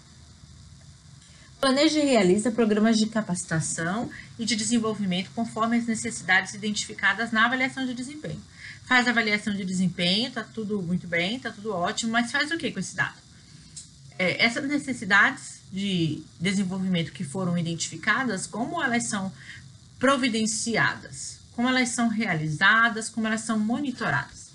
Planeja 1.61 1.99
e 1.99 2.07
realiza 2.07 2.51
programas 2.51 2.99
de 2.99 3.07
capacitação 3.07 4.11
e 4.39 4.45
de 4.45 4.55
desenvolvimento 4.55 5.31
conforme 5.35 5.79
as 5.79 5.87
necessidades 5.87 6.53
identificadas 6.55 7.33
na 7.33 7.47
avaliação 7.47 7.87
de 7.87 7.95
desempenho. 7.95 8.41
Faz 8.85 9.09
avaliação 9.09 9.55
de 9.55 9.65
desempenho, 9.65 10.31
tá 10.31 10.45
tudo 10.45 10.81
muito 10.83 11.09
bem, 11.09 11.41
tá 11.41 11.51
tudo 11.51 11.73
ótimo, 11.73 12.13
mas 12.13 12.31
faz 12.31 12.51
o 12.51 12.59
que 12.59 12.71
com 12.71 12.79
esse 12.79 12.95
dado? 12.95 13.26
É, 14.19 14.45
essas 14.45 14.65
necessidades 14.65 15.61
de 15.73 16.23
desenvolvimento 16.41 17.13
que 17.13 17.25
foram 17.25 17.57
identificadas, 17.59 18.47
como 18.47 18.83
elas 18.83 19.05
são 19.05 19.33
providenciadas, 19.99 21.39
como 21.55 21.69
elas 21.69 21.91
são 21.91 22.09
realizadas, 22.09 23.09
como 23.09 23.27
elas 23.27 23.41
são 23.41 23.59
monitoradas. 23.59 24.47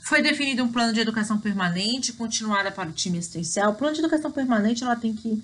Foi 0.00 0.20
definido 0.20 0.62
um 0.62 0.70
plano 0.70 0.92
de 0.92 1.00
educação 1.00 1.38
permanente 1.38 2.12
continuada 2.12 2.70
para 2.70 2.90
o 2.90 2.92
time 2.92 3.18
assistencial. 3.18 3.72
O 3.72 3.74
plano 3.74 3.94
de 3.94 4.00
educação 4.00 4.30
permanente 4.30 4.84
ela 4.84 4.96
tem 4.96 5.14
que 5.14 5.42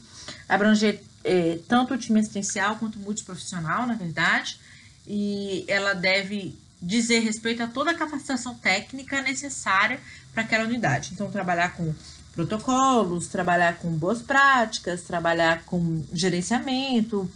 abranger 0.49 1.01
é, 1.25 1.59
tanto 1.67 1.95
o 1.95 1.99
time 1.99 2.21
assistencial 2.21 2.77
quanto 2.77 2.99
o 2.99 3.03
multiprofissional, 3.03 3.87
na 3.87 3.95
verdade, 3.95 4.61
e 5.07 5.65
ela 5.67 5.95
deve 5.95 6.55
dizer 6.81 7.21
respeito 7.21 7.63
a 7.63 7.67
toda 7.67 7.91
a 7.91 7.95
capacitação 7.95 8.55
técnica 8.55 9.23
necessária 9.23 10.01
para 10.33 10.43
aquela 10.43 10.65
unidade. 10.65 11.11
Então, 11.13 11.31
trabalhar 11.31 11.75
com 11.75 11.95
protocolos, 12.33 13.27
trabalhar 13.27 13.79
com 13.79 13.91
boas 13.91 14.23
práticas, 14.23 15.03
trabalhar 15.03 15.65
com 15.65 16.05
gerenciamento, 16.13 17.31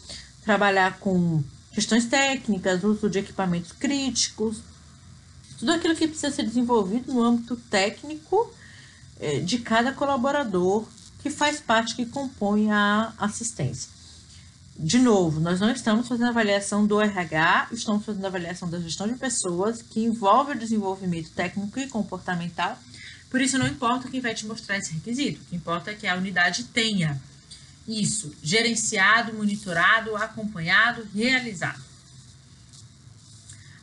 trabalhar 0.44 0.98
com 0.98 1.42
questões 1.72 2.06
técnicas, 2.06 2.84
uso 2.84 3.10
de 3.10 3.18
equipamentos 3.18 3.72
críticos, 3.72 4.58
tudo 5.58 5.72
aquilo 5.72 5.94
que 5.94 6.06
precisa 6.06 6.30
ser 6.30 6.44
desenvolvido 6.44 7.12
no 7.12 7.22
âmbito 7.22 7.56
técnico 7.56 8.52
é, 9.20 9.40
de 9.40 9.58
cada 9.58 9.92
colaborador 9.92 10.86
que 11.22 11.30
faz 11.30 11.60
parte, 11.60 11.96
que 11.96 12.06
compõe 12.06 12.70
a 12.70 13.12
assistência. 13.18 13.90
De 14.76 14.98
novo, 14.98 15.40
nós 15.40 15.60
não 15.60 15.70
estamos 15.70 16.08
fazendo 16.08 16.28
avaliação 16.28 16.84
do 16.84 17.00
RH, 17.00 17.68
estamos 17.72 18.04
fazendo 18.04 18.26
avaliação 18.26 18.68
da 18.68 18.80
gestão 18.80 19.06
de 19.06 19.14
pessoas, 19.14 19.80
que 19.80 20.04
envolve 20.04 20.52
o 20.52 20.58
desenvolvimento 20.58 21.30
técnico 21.30 21.78
e 21.78 21.88
comportamental 21.88 22.76
por 23.34 23.40
isso, 23.40 23.58
não 23.58 23.66
importa 23.66 24.08
quem 24.08 24.20
vai 24.20 24.32
te 24.32 24.46
mostrar 24.46 24.78
esse 24.78 24.92
requisito, 24.92 25.40
o 25.40 25.44
que 25.46 25.56
importa 25.56 25.90
é 25.90 25.94
que 25.94 26.06
a 26.06 26.14
unidade 26.14 26.62
tenha 26.66 27.20
isso 27.84 28.32
gerenciado, 28.40 29.34
monitorado, 29.34 30.14
acompanhado, 30.14 31.04
realizado. 31.12 31.82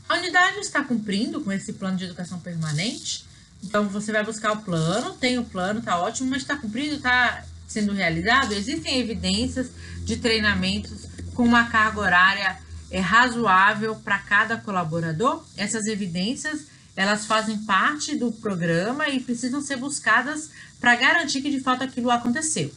A 0.07 0.13
unidade 0.15 0.57
está 0.59 0.81
cumprindo 0.81 1.41
com 1.41 1.51
esse 1.51 1.73
plano 1.73 1.97
de 1.97 2.05
educação 2.05 2.39
permanente, 2.39 3.25
então 3.61 3.89
você 3.89 4.13
vai 4.13 4.23
buscar 4.23 4.53
o 4.53 4.61
plano, 4.61 5.15
tem 5.15 5.37
o 5.37 5.43
plano, 5.43 5.79
está 5.79 5.99
ótimo, 5.99 6.29
mas 6.29 6.43
está 6.43 6.55
cumprindo, 6.55 6.95
está 6.95 7.43
sendo 7.67 7.91
realizado? 7.91 8.53
Existem 8.53 9.01
evidências 9.01 9.69
de 10.05 10.15
treinamentos 10.15 11.07
com 11.33 11.43
uma 11.43 11.65
carga 11.65 11.99
horária 11.99 12.57
é, 12.89 13.01
razoável 13.01 13.97
para 13.97 14.17
cada 14.17 14.55
colaborador? 14.55 15.43
Essas 15.57 15.87
evidências 15.87 16.70
elas 16.95 17.25
fazem 17.25 17.57
parte 17.59 18.15
do 18.15 18.31
programa 18.31 19.07
e 19.09 19.19
precisam 19.19 19.61
ser 19.61 19.77
buscadas 19.77 20.49
para 20.79 20.95
garantir 20.95 21.41
que 21.41 21.49
de 21.49 21.59
fato 21.59 21.83
aquilo 21.83 22.11
aconteceu. 22.11 22.73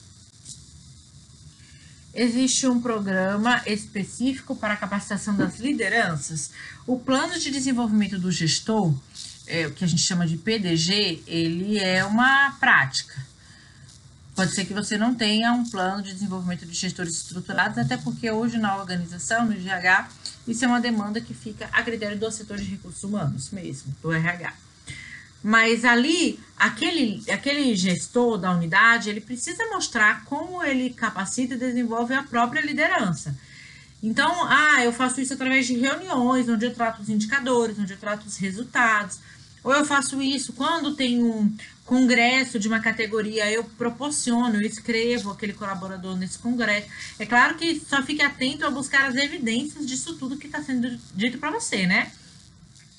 Existe 2.15 2.69
um 2.69 2.81
programa 2.81 3.61
específico 3.67 4.55
para 4.55 4.75
a 4.75 4.77
capacitação 4.77 5.35
das 5.37 5.59
lideranças. 5.59 6.53
O 6.87 6.97
plano 6.97 7.39
de 7.41 7.51
desenvolvimento 7.51 8.19
do 8.21 8.31
gestor, 8.31 8.95
é, 9.49 9.67
o 9.67 9.73
que 9.73 9.85
a 9.85 9.89
gente 9.89 10.03
chama 10.03 10.25
de 10.25 10.37
PDG, 10.37 11.25
ele 11.27 11.77
é 11.77 12.05
uma 12.05 12.53
prática. 12.61 13.34
Pode 14.35 14.53
ser 14.53 14.65
que 14.65 14.75
você 14.75 14.99
não 14.99 15.15
tenha 15.15 15.53
um 15.53 15.69
plano 15.69 16.03
de 16.03 16.13
desenvolvimento 16.13 16.67
de 16.67 16.75
gestores 16.75 17.15
estruturados, 17.15 17.79
até 17.79 17.97
porque 17.97 18.29
hoje 18.31 18.59
na 18.59 18.77
organização, 18.77 19.47
no 19.47 19.55
GH, 19.55 20.09
isso 20.47 20.65
é 20.65 20.69
uma 20.69 20.81
demanda 20.81 21.21
que 21.21 21.33
fica 21.33 21.69
a 21.73 21.83
critério 21.83 22.19
do 22.19 22.31
setor 22.31 22.59
de 22.59 22.65
recursos 22.65 23.03
humanos 23.05 23.51
mesmo, 23.51 23.95
do 24.03 24.13
RH. 24.13 24.53
Mas 25.43 25.85
ali, 25.85 26.41
aquele, 26.57 27.23
aquele 27.31 27.77
gestor 27.77 28.39
da 28.39 28.51
unidade, 28.51 29.09
ele 29.11 29.21
precisa 29.21 29.63
mostrar 29.67 30.25
como 30.25 30.65
ele 30.65 30.91
capacita 30.91 31.55
e 31.55 31.59
desenvolve 31.59 32.15
a 32.15 32.23
própria 32.23 32.61
liderança. 32.61 33.37
Então, 34.03 34.33
ah, 34.49 34.83
eu 34.83 34.93
faço 34.93 35.21
isso 35.21 35.35
através 35.35 35.67
de 35.67 35.77
reuniões, 35.77 36.49
onde 36.49 36.67
eu 36.67 36.75
trato 36.75 37.03
os 37.03 37.09
indicadores, 37.09 37.79
onde 37.79 37.93
eu 37.93 37.99
trato 37.99 38.27
os 38.27 38.37
resultados. 38.37 39.19
Ou 39.63 39.73
eu 39.73 39.85
faço 39.85 40.21
isso 40.21 40.53
quando 40.53 40.95
tem 40.95 41.23
um 41.23 41.55
congresso 41.85 42.59
de 42.59 42.67
uma 42.67 42.81
categoria, 42.81 43.51
eu 43.51 43.63
proporciono, 43.63 44.57
eu 44.57 44.63
escrevo 44.63 45.31
aquele 45.31 45.53
colaborador 45.53 46.17
nesse 46.17 46.39
congresso. 46.39 46.89
É 47.19 47.27
claro 47.27 47.57
que 47.57 47.79
só 47.79 48.03
fique 48.03 48.23
atento 48.23 48.65
a 48.65 48.71
buscar 48.71 49.07
as 49.07 49.17
evidências 49.17 49.87
disso 49.87 50.15
tudo 50.15 50.39
que 50.39 50.47
está 50.47 50.63
sendo 50.63 50.99
dito 51.15 51.39
para 51.39 51.51
você, 51.51 51.87
né? 51.87 52.11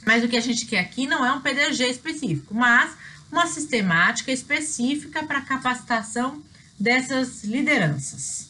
Mas 0.06 0.24
o 0.24 0.28
que 0.28 0.38
a 0.38 0.42
gente 0.42 0.66
quer 0.68 0.80
aqui 0.80 1.08
não 1.08 1.26
é 1.26 1.34
um 1.34 1.42
PDG 1.42 1.88
específico, 1.88 2.54
mas 2.54 2.92
uma 3.32 3.48
sistemática 3.48 4.32
específica 4.32 5.24
para 5.24 5.42
capacitação 5.42 6.44
dessas 6.80 7.44
lideranças. 7.44 8.50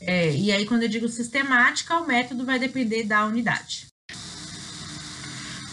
É, 0.00 0.34
e 0.34 0.50
aí, 0.50 0.66
quando 0.66 0.82
eu 0.82 0.88
digo 0.88 1.08
sistemática, 1.08 1.98
o 1.98 2.06
método 2.06 2.44
vai 2.44 2.58
depender 2.58 3.04
da 3.04 3.26
unidade 3.26 3.93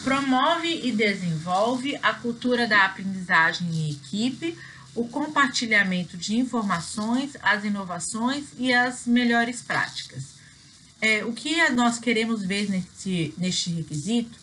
promove 0.04 0.82
e 0.84 0.92
desenvolve 0.92 1.98
a 2.02 2.14
cultura 2.14 2.68
da 2.68 2.86
aprendizagem 2.86 3.68
em 3.68 3.92
equipe, 3.92 4.58
o 4.96 5.08
compartilhamento 5.08 6.18
de 6.18 6.38
informações, 6.38 7.38
as 7.42 7.64
inovações 7.64 8.46
e 8.58 8.74
as 8.74 9.06
melhores 9.06 9.62
práticas. 9.62 10.42
É, 11.00 11.24
o 11.26 11.34
que 11.34 11.68
nós 11.70 11.98
queremos 11.98 12.44
ver 12.44 12.70
nesse, 12.70 13.34
neste 13.38 13.72
requisito 13.72 14.38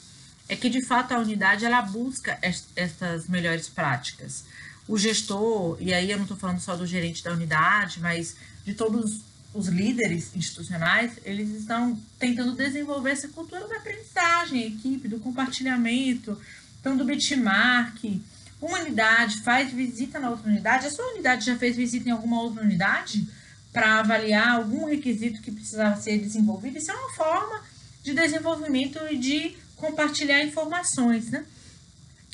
é 0.48 0.56
que, 0.56 0.70
de 0.70 0.84
fato, 0.84 1.12
a 1.12 1.18
unidade 1.18 1.64
ela 1.64 1.82
busca 1.82 2.38
essas 2.74 3.28
melhores 3.28 3.68
práticas. 3.68 4.44
O 4.88 4.96
gestor, 4.96 5.76
e 5.78 5.92
aí 5.92 6.10
eu 6.10 6.16
não 6.16 6.24
estou 6.24 6.36
falando 6.36 6.60
só 6.60 6.74
do 6.74 6.86
gerente 6.86 7.22
da 7.22 7.32
unidade, 7.32 8.00
mas 8.00 8.36
de 8.64 8.72
todos 8.72 9.20
os 9.54 9.68
líderes 9.68 10.34
institucionais, 10.36 11.12
eles 11.24 11.50
estão 11.50 11.98
tentando 12.18 12.52
desenvolver 12.52 13.10
essa 13.10 13.28
cultura 13.28 13.66
da 13.66 13.76
aprendizagem, 13.76 14.66
equipe, 14.66 15.08
do 15.08 15.18
compartilhamento, 15.18 16.40
então 16.80 16.96
do 16.96 17.04
benchmark. 17.04 18.20
Uma 18.60 18.80
unidade 18.80 19.40
faz 19.42 19.72
visita 19.72 20.18
na 20.18 20.30
outra 20.30 20.50
unidade, 20.50 20.86
a 20.86 20.90
sua 20.90 21.12
unidade 21.12 21.46
já 21.46 21.56
fez 21.56 21.76
visita 21.76 22.08
em 22.08 22.12
alguma 22.12 22.42
outra 22.42 22.62
unidade 22.62 23.26
para 23.72 24.00
avaliar 24.00 24.56
algum 24.56 24.86
requisito 24.86 25.40
que 25.40 25.50
precisava 25.50 26.00
ser 26.00 26.18
desenvolvido? 26.18 26.78
Isso 26.78 26.90
é 26.90 26.94
uma 26.94 27.12
forma 27.12 27.62
de 28.02 28.12
desenvolvimento 28.12 28.98
e 29.10 29.16
de 29.16 29.56
compartilhar 29.76 30.42
informações, 30.42 31.30
né? 31.30 31.44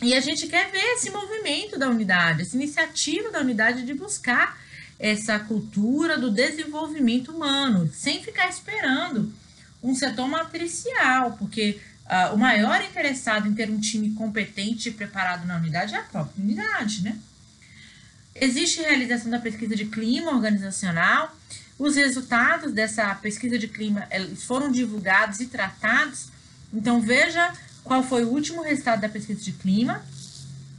E 0.03 0.14
a 0.14 0.20
gente 0.20 0.46
quer 0.46 0.70
ver 0.70 0.85
esse 0.94 1.11
movimento 1.11 1.79
da 1.79 1.88
unidade, 1.88 2.42
essa 2.42 2.57
iniciativa 2.57 3.31
da 3.31 3.40
unidade 3.40 3.83
de 3.83 3.94
buscar 3.94 4.59
essa 5.04 5.38
cultura 5.38 6.16
do 6.16 6.30
desenvolvimento 6.30 7.30
humano, 7.30 7.90
sem 7.92 8.22
ficar 8.22 8.48
esperando 8.48 9.30
um 9.82 9.94
setor 9.94 10.26
matricial, 10.26 11.32
porque 11.32 11.78
uh, 12.06 12.34
o 12.34 12.38
maior 12.38 12.82
interessado 12.82 13.46
em 13.46 13.52
ter 13.52 13.68
um 13.68 13.78
time 13.78 14.14
competente 14.14 14.88
e 14.88 14.92
preparado 14.92 15.46
na 15.46 15.58
unidade 15.58 15.94
é 15.94 15.98
a 15.98 16.02
própria 16.02 16.42
unidade, 16.42 17.02
né? 17.02 17.18
Existe 18.34 18.80
realização 18.80 19.30
da 19.30 19.38
pesquisa 19.38 19.76
de 19.76 19.84
clima 19.84 20.30
organizacional. 20.30 21.36
Os 21.78 21.96
resultados 21.96 22.72
dessa 22.72 23.14
pesquisa 23.16 23.58
de 23.58 23.68
clima 23.68 24.08
foram 24.38 24.72
divulgados 24.72 25.38
e 25.38 25.46
tratados. 25.48 26.28
Então, 26.72 27.02
veja 27.02 27.52
qual 27.84 28.02
foi 28.02 28.24
o 28.24 28.30
último 28.30 28.62
resultado 28.62 29.02
da 29.02 29.08
pesquisa 29.10 29.42
de 29.42 29.52
clima 29.52 30.02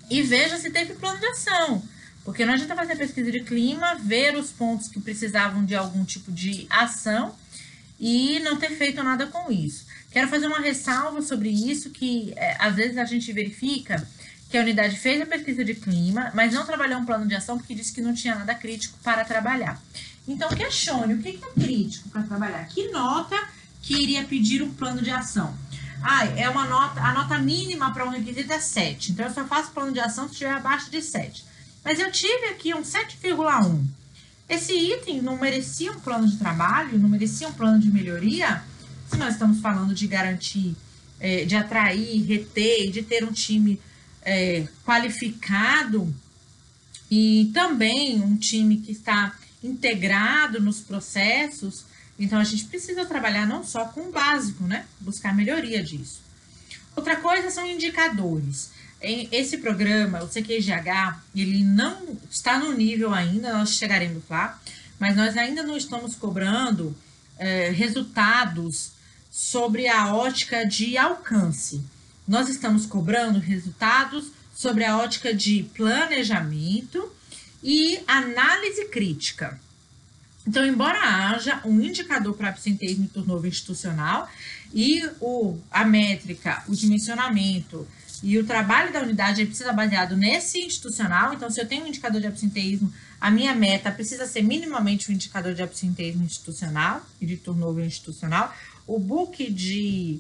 e 0.09 0.23
veja 0.23 0.57
se 0.57 0.71
teve 0.71 0.95
plano 0.95 1.19
de 1.19 1.27
ação. 1.27 1.83
Porque 2.25 2.43
não 2.43 2.53
adianta 2.53 2.75
fazer 2.75 2.97
pesquisa 2.97 3.31
de 3.31 3.41
clima, 3.41 3.95
ver 3.95 4.35
os 4.35 4.49
pontos 4.49 4.88
que 4.88 4.99
precisavam 4.99 5.63
de 5.63 5.75
algum 5.75 6.03
tipo 6.03 6.31
de 6.31 6.65
ação 6.71 7.35
e 7.99 8.39
não 8.39 8.57
ter 8.57 8.71
feito 8.71 9.01
nada 9.03 9.27
com 9.27 9.51
isso. 9.51 9.85
Quero 10.09 10.27
fazer 10.27 10.47
uma 10.47 10.59
ressalva 10.59 11.21
sobre 11.21 11.49
isso, 11.49 11.91
que 11.91 12.33
é, 12.35 12.57
às 12.59 12.75
vezes 12.75 12.97
a 12.97 13.05
gente 13.05 13.31
verifica 13.31 14.05
que 14.49 14.57
a 14.57 14.61
unidade 14.61 14.97
fez 14.97 15.21
a 15.21 15.25
pesquisa 15.25 15.63
de 15.63 15.75
clima, 15.75 16.31
mas 16.33 16.51
não 16.51 16.65
trabalhou 16.65 16.99
um 16.99 17.05
plano 17.05 17.27
de 17.27 17.35
ação 17.35 17.57
porque 17.57 17.75
disse 17.75 17.93
que 17.93 18.01
não 18.01 18.13
tinha 18.13 18.35
nada 18.35 18.55
crítico 18.55 18.97
para 19.03 19.23
trabalhar. 19.23 19.79
Então, 20.27 20.49
questione 20.49 21.13
o 21.13 21.21
que 21.21 21.39
é 21.39 21.61
crítico 21.61 22.09
para 22.09 22.23
trabalhar. 22.23 22.65
Que 22.67 22.88
nota 22.89 23.35
que 23.81 23.93
iria 23.93 24.23
pedir 24.23 24.63
um 24.63 24.73
plano 24.73 25.01
de 25.01 25.11
ação? 25.11 25.55
Ah, 26.01 26.25
é 26.38 26.49
uma 26.49 26.65
nota, 26.65 27.01
a 27.01 27.13
nota 27.13 27.38
mínima 27.38 27.93
para 27.93 28.05
um 28.05 28.09
requisito 28.09 28.51
é 28.51 28.59
7. 28.59 29.11
Então, 29.11 29.25
eu 29.25 29.33
só 29.33 29.45
faço 29.45 29.71
plano 29.71 29.91
de 29.91 29.99
ação 29.99 30.25
se 30.25 30.33
estiver 30.33 30.53
abaixo 30.53 30.89
de 30.89 31.01
7. 31.01 31.45
Mas 31.86 32.00
eu 32.00 32.12
tive 32.12 32.48
aqui 32.48 32.74
um 32.74 32.82
7,1. 32.82 33.86
Esse 34.50 34.74
item 34.74 35.21
não 35.21 35.38
merecia 35.38 35.91
um 35.91 36.00
plano 36.00 36.28
de 36.28 36.36
trabalho, 36.38 36.98
não 36.98 37.08
merecia 37.08 37.48
um 37.48 37.54
plano 37.54 37.80
de 37.80 37.91
melhoria? 37.91 38.63
Se 39.08 39.17
nós 39.17 39.34
estamos 39.34 39.60
falando 39.62 39.93
de 39.93 40.08
garantir, 40.08 40.76
é, 41.19 41.45
de 41.45 41.56
atrair, 41.56 42.26
reter, 42.26 42.89
de 42.89 43.04
ter 43.04 43.24
um 43.24 43.32
time 43.32 43.80
é, 44.24 44.67
qualificado 44.84 46.12
e 47.10 47.52
também 47.54 48.19
um 48.19 48.36
time 48.36 48.78
que 48.78 48.91
está 48.91 49.38
integrado 49.63 50.60
nos 50.60 50.80
processos, 50.80 51.86
então 52.17 52.39
a 52.39 52.43
gente 52.43 52.65
precisa 52.65 53.06
trabalhar 53.06 53.45
não 53.45 53.63
só 53.63 53.86
com 53.86 54.02
o 54.02 54.12
básico, 54.12 54.63
né? 54.63 54.88
Buscar 55.00 55.36
melhoria 55.36 55.84
disso. 55.84 56.19
Outra 56.95 57.17
coisa 57.17 57.52
são 57.52 57.65
indicadores. 57.67 58.71
Esse 59.32 59.60
programa, 59.60 60.24
o 60.24 60.28
CQGH, 60.28 61.20
ele 61.36 61.63
não 61.63 62.18
está 62.30 62.58
no 62.58 62.72
nível 62.72 63.13
ainda, 63.13 63.54
nós 63.54 63.76
chegaremos 63.76 64.24
lá, 64.28 64.60
mas 65.00 65.15
nós 65.15 65.38
ainda 65.38 65.62
não 65.62 65.78
estamos 65.78 66.15
cobrando 66.15 66.96
é, 67.38 67.70
resultados 67.70 68.94
sobre 69.30 69.88
a 69.88 70.15
ótica 70.15 70.65
de 70.65 70.98
alcance. 70.98 71.84
Nós 72.28 72.50
estamos 72.50 72.88
cobrando 72.88 73.38
resultados 73.38 74.32
sobre 74.56 74.84
a 74.84 74.98
ótica 74.98 75.32
de 75.32 75.63
planejamento 75.76 77.12
e 77.62 78.00
análise 78.08 78.86
crítica. 78.86 79.60
Então, 80.48 80.65
embora 80.65 81.00
haja 81.00 81.62
um 81.63 81.80
indicador 81.80 82.36
para 82.36 82.50
absenteísmo 82.50 83.06
e 83.06 83.10
turnover 83.10 83.52
institucional 83.52 84.28
e 84.74 85.08
o, 85.20 85.60
a 85.70 85.86
métrica, 85.86 86.63
o 86.68 86.76
dimensionamento 86.76 87.88
e 88.23 88.38
o 88.38 88.45
trabalho 88.45 88.91
da 88.91 89.01
unidade 89.01 89.45
precisa 89.45 89.73
baseado 89.73 90.15
nesse 90.15 90.60
institucional. 90.60 91.34
Então, 91.34 91.49
se 91.49 91.60
eu 91.60 91.67
tenho 91.67 91.84
um 91.84 91.88
indicador 91.88 92.21
de 92.21 92.28
absenteísmo, 92.28 92.91
a 93.19 93.32
minha 93.32 93.56
meta 93.56 93.91
precisa 93.91 94.25
ser 94.25 94.41
minimamente 94.41 95.12
um 95.12 95.13
indicador 95.13 95.54
de 95.54 95.62
absenteísmo 95.62 96.23
institucional 96.23 97.06
e 97.19 97.25
de 97.25 97.38
turnover 97.38 97.86
institucional. 97.86 98.56
O 98.86 98.99
book 98.99 99.51
de 99.51 100.19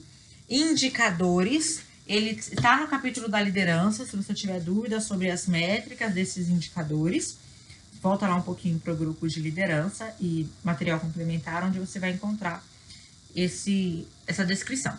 indicadores, 0.49 1.81
ele 2.07 2.31
está 2.31 2.79
no 2.79 2.87
capítulo 2.87 3.27
da 3.27 3.41
liderança, 3.41 4.05
se 4.05 4.15
você 4.15 4.33
tiver 4.33 4.59
dúvidas 4.59 5.03
sobre 5.03 5.29
as 5.29 5.47
métricas 5.47 6.13
desses 6.13 6.49
indicadores. 6.49 7.37
Volta 8.01 8.27
lá 8.27 8.35
um 8.35 8.41
pouquinho 8.41 8.79
para 8.79 8.93
o 8.93 8.95
grupo 8.95 9.27
de 9.27 9.39
liderança 9.39 10.13
e 10.19 10.47
material 10.63 10.99
complementar, 10.99 11.63
onde 11.63 11.79
você 11.79 11.99
vai 11.99 12.11
encontrar 12.11 12.63
esse, 13.35 14.07
essa 14.27 14.45
descrição. 14.45 14.95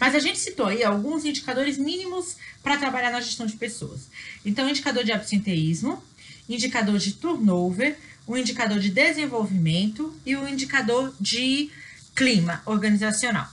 Mas 0.00 0.14
a 0.14 0.18
gente 0.18 0.38
citou 0.38 0.66
aí 0.66 0.82
alguns 0.82 1.24
indicadores 1.24 1.78
mínimos 1.78 2.36
para 2.62 2.76
trabalhar 2.76 3.10
na 3.10 3.20
gestão 3.20 3.46
de 3.46 3.56
pessoas. 3.56 4.08
Então, 4.44 4.68
indicador 4.68 5.04
de 5.04 5.12
absenteísmo, 5.12 6.02
indicador 6.48 6.98
de 6.98 7.12
turnover, 7.12 7.96
o 8.26 8.36
indicador 8.36 8.78
de 8.78 8.90
desenvolvimento 8.90 10.14
e 10.24 10.34
o 10.36 10.48
indicador 10.48 11.14
de 11.20 11.70
clima 12.14 12.62
organizacional. 12.64 13.48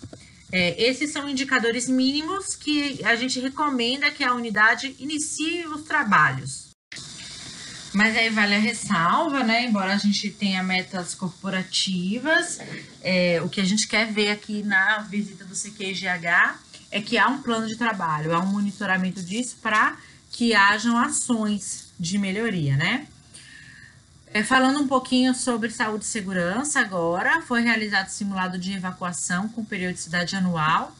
É, 0.51 0.81
esses 0.81 1.11
são 1.11 1.29
indicadores 1.29 1.87
mínimos 1.87 2.55
que 2.55 2.99
a 3.05 3.15
gente 3.15 3.39
recomenda 3.39 4.11
que 4.11 4.23
a 4.23 4.33
unidade 4.33 4.95
inicie 4.99 5.65
os 5.67 5.83
trabalhos. 5.83 6.70
Mas 7.93 8.15
aí 8.15 8.29
vale 8.29 8.55
a 8.55 8.59
ressalva, 8.59 9.43
né? 9.43 9.65
Embora 9.65 9.93
a 9.93 9.97
gente 9.97 10.29
tenha 10.29 10.63
metas 10.63 11.13
corporativas, 11.13 12.59
é, 13.01 13.41
o 13.43 13.49
que 13.49 13.59
a 13.59 13.65
gente 13.65 13.87
quer 13.87 14.11
ver 14.11 14.31
aqui 14.31 14.63
na 14.63 14.99
visita 14.99 15.43
do 15.43 15.53
CQGH 15.53 16.57
é 16.89 17.01
que 17.01 17.17
há 17.17 17.27
um 17.27 17.41
plano 17.41 17.67
de 17.67 17.75
trabalho, 17.77 18.33
há 18.33 18.39
um 18.39 18.45
monitoramento 18.45 19.21
disso 19.21 19.57
para 19.61 19.97
que 20.31 20.53
hajam 20.53 20.97
ações 20.97 21.91
de 21.99 22.17
melhoria, 22.17 22.77
né? 22.77 23.07
É, 24.33 24.41
falando 24.41 24.79
um 24.79 24.87
pouquinho 24.87 25.35
sobre 25.35 25.69
saúde 25.69 26.05
e 26.05 26.07
segurança 26.07 26.79
agora, 26.79 27.41
foi 27.41 27.61
realizado 27.61 28.07
simulado 28.07 28.57
de 28.57 28.71
evacuação 28.71 29.49
com 29.49 29.65
periodicidade 29.65 30.37
anual. 30.37 30.95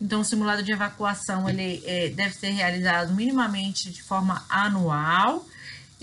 Então, 0.00 0.20
o 0.20 0.24
simulado 0.24 0.64
de 0.64 0.72
evacuação 0.72 1.48
ele 1.48 1.80
é, 1.86 2.08
deve 2.08 2.34
ser 2.34 2.50
realizado 2.50 3.14
minimamente 3.14 3.92
de 3.92 4.02
forma 4.02 4.44
anual 4.48 5.46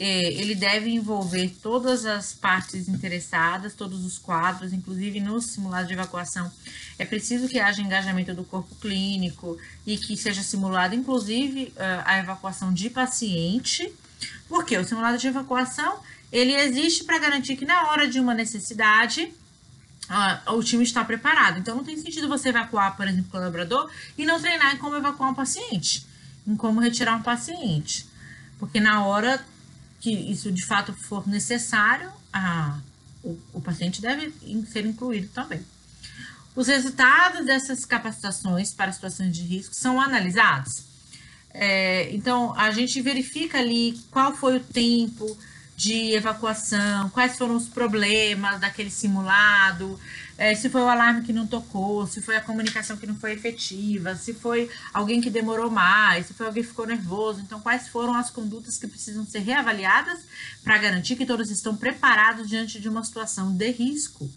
ele 0.03 0.55
deve 0.55 0.89
envolver 0.89 1.53
todas 1.61 2.05
as 2.05 2.33
partes 2.33 2.87
interessadas, 2.87 3.73
todos 3.73 4.05
os 4.05 4.17
quadros, 4.17 4.71
inclusive 4.71 5.19
no 5.19 5.41
simulado 5.41 5.87
de 5.87 5.93
evacuação. 5.93 6.49
É 6.97 7.03
preciso 7.03 7.49
que 7.49 7.59
haja 7.59 7.81
engajamento 7.81 8.33
do 8.33 8.45
corpo 8.45 8.73
clínico 8.75 9.57
e 9.85 9.97
que 9.97 10.15
seja 10.15 10.41
simulado, 10.41 10.95
inclusive, 10.95 11.73
ah, 11.77 12.03
a 12.05 12.19
evacuação 12.19 12.73
de 12.73 12.89
paciente, 12.89 13.91
porque 14.47 14.77
o 14.77 14.85
simulado 14.85 15.17
de 15.17 15.27
evacuação 15.27 15.99
ele 16.31 16.53
existe 16.53 17.03
para 17.03 17.19
garantir 17.19 17.57
que 17.57 17.65
na 17.65 17.89
hora 17.89 18.07
de 18.07 18.19
uma 18.19 18.33
necessidade 18.33 19.33
Uh, 20.09 20.53
o 20.55 20.63
time 20.63 20.83
está 20.83 21.05
preparado. 21.05 21.59
Então, 21.59 21.75
não 21.75 21.83
tem 21.83 21.95
sentido 21.95 22.27
você 22.27 22.49
evacuar, 22.49 22.97
por 22.97 23.07
exemplo, 23.07 23.27
o 23.27 23.31
colaborador 23.31 23.91
e 24.17 24.25
não 24.25 24.41
treinar 24.41 24.73
em 24.73 24.77
como 24.79 24.95
evacuar 24.95 25.29
um 25.29 25.35
paciente, 25.35 26.03
em 26.47 26.55
como 26.55 26.79
retirar 26.79 27.15
um 27.15 27.21
paciente. 27.21 28.07
Porque 28.57 28.79
na 28.79 29.05
hora 29.05 29.39
que 29.99 30.11
isso 30.11 30.51
de 30.51 30.65
fato 30.65 30.93
for 30.93 31.27
necessário, 31.27 32.11
a, 32.31 32.79
o, 33.23 33.37
o 33.53 33.61
paciente 33.61 34.01
deve 34.01 34.33
ser 34.71 34.85
incluído 34.85 35.27
também. 35.29 35.61
Os 36.55 36.67
resultados 36.67 37.45
dessas 37.45 37.85
capacitações 37.85 38.73
para 38.73 38.91
situações 38.91 39.35
de 39.35 39.43
risco 39.43 39.73
são 39.75 39.99
analisados. 39.99 40.83
É, 41.51 42.13
então, 42.13 42.53
a 42.57 42.71
gente 42.71 43.01
verifica 43.01 43.57
ali 43.59 43.99
qual 44.11 44.35
foi 44.35 44.57
o 44.57 44.59
tempo 44.59 45.37
de 45.75 46.13
evacuação, 46.13 47.09
quais 47.09 47.37
foram 47.37 47.55
os 47.55 47.67
problemas 47.67 48.59
daquele 48.59 48.89
simulado, 48.89 49.99
é, 50.39 50.55
se 50.55 50.69
foi 50.69 50.81
o 50.81 50.87
alarme 50.87 51.21
que 51.21 51.33
não 51.33 51.45
tocou, 51.45 52.07
se 52.07 52.21
foi 52.21 52.37
a 52.37 52.41
comunicação 52.41 52.95
que 52.95 53.05
não 53.05 53.15
foi 53.15 53.33
efetiva, 53.33 54.15
se 54.15 54.33
foi 54.33 54.69
alguém 54.93 55.19
que 55.19 55.29
demorou 55.29 55.69
mais, 55.69 56.27
se 56.27 56.33
foi 56.33 56.45
alguém 56.45 56.63
que 56.63 56.69
ficou 56.69 56.87
nervoso. 56.87 57.41
Então, 57.41 57.59
quais 57.59 57.89
foram 57.89 58.15
as 58.15 58.29
condutas 58.29 58.77
que 58.77 58.87
precisam 58.87 59.25
ser 59.25 59.39
reavaliadas 59.39 60.21
para 60.63 60.77
garantir 60.77 61.17
que 61.17 61.25
todos 61.25 61.51
estão 61.51 61.75
preparados 61.75 62.47
diante 62.47 62.79
de 62.79 62.87
uma 62.87 63.03
situação 63.03 63.53
de 63.53 63.69
risco? 63.69 64.31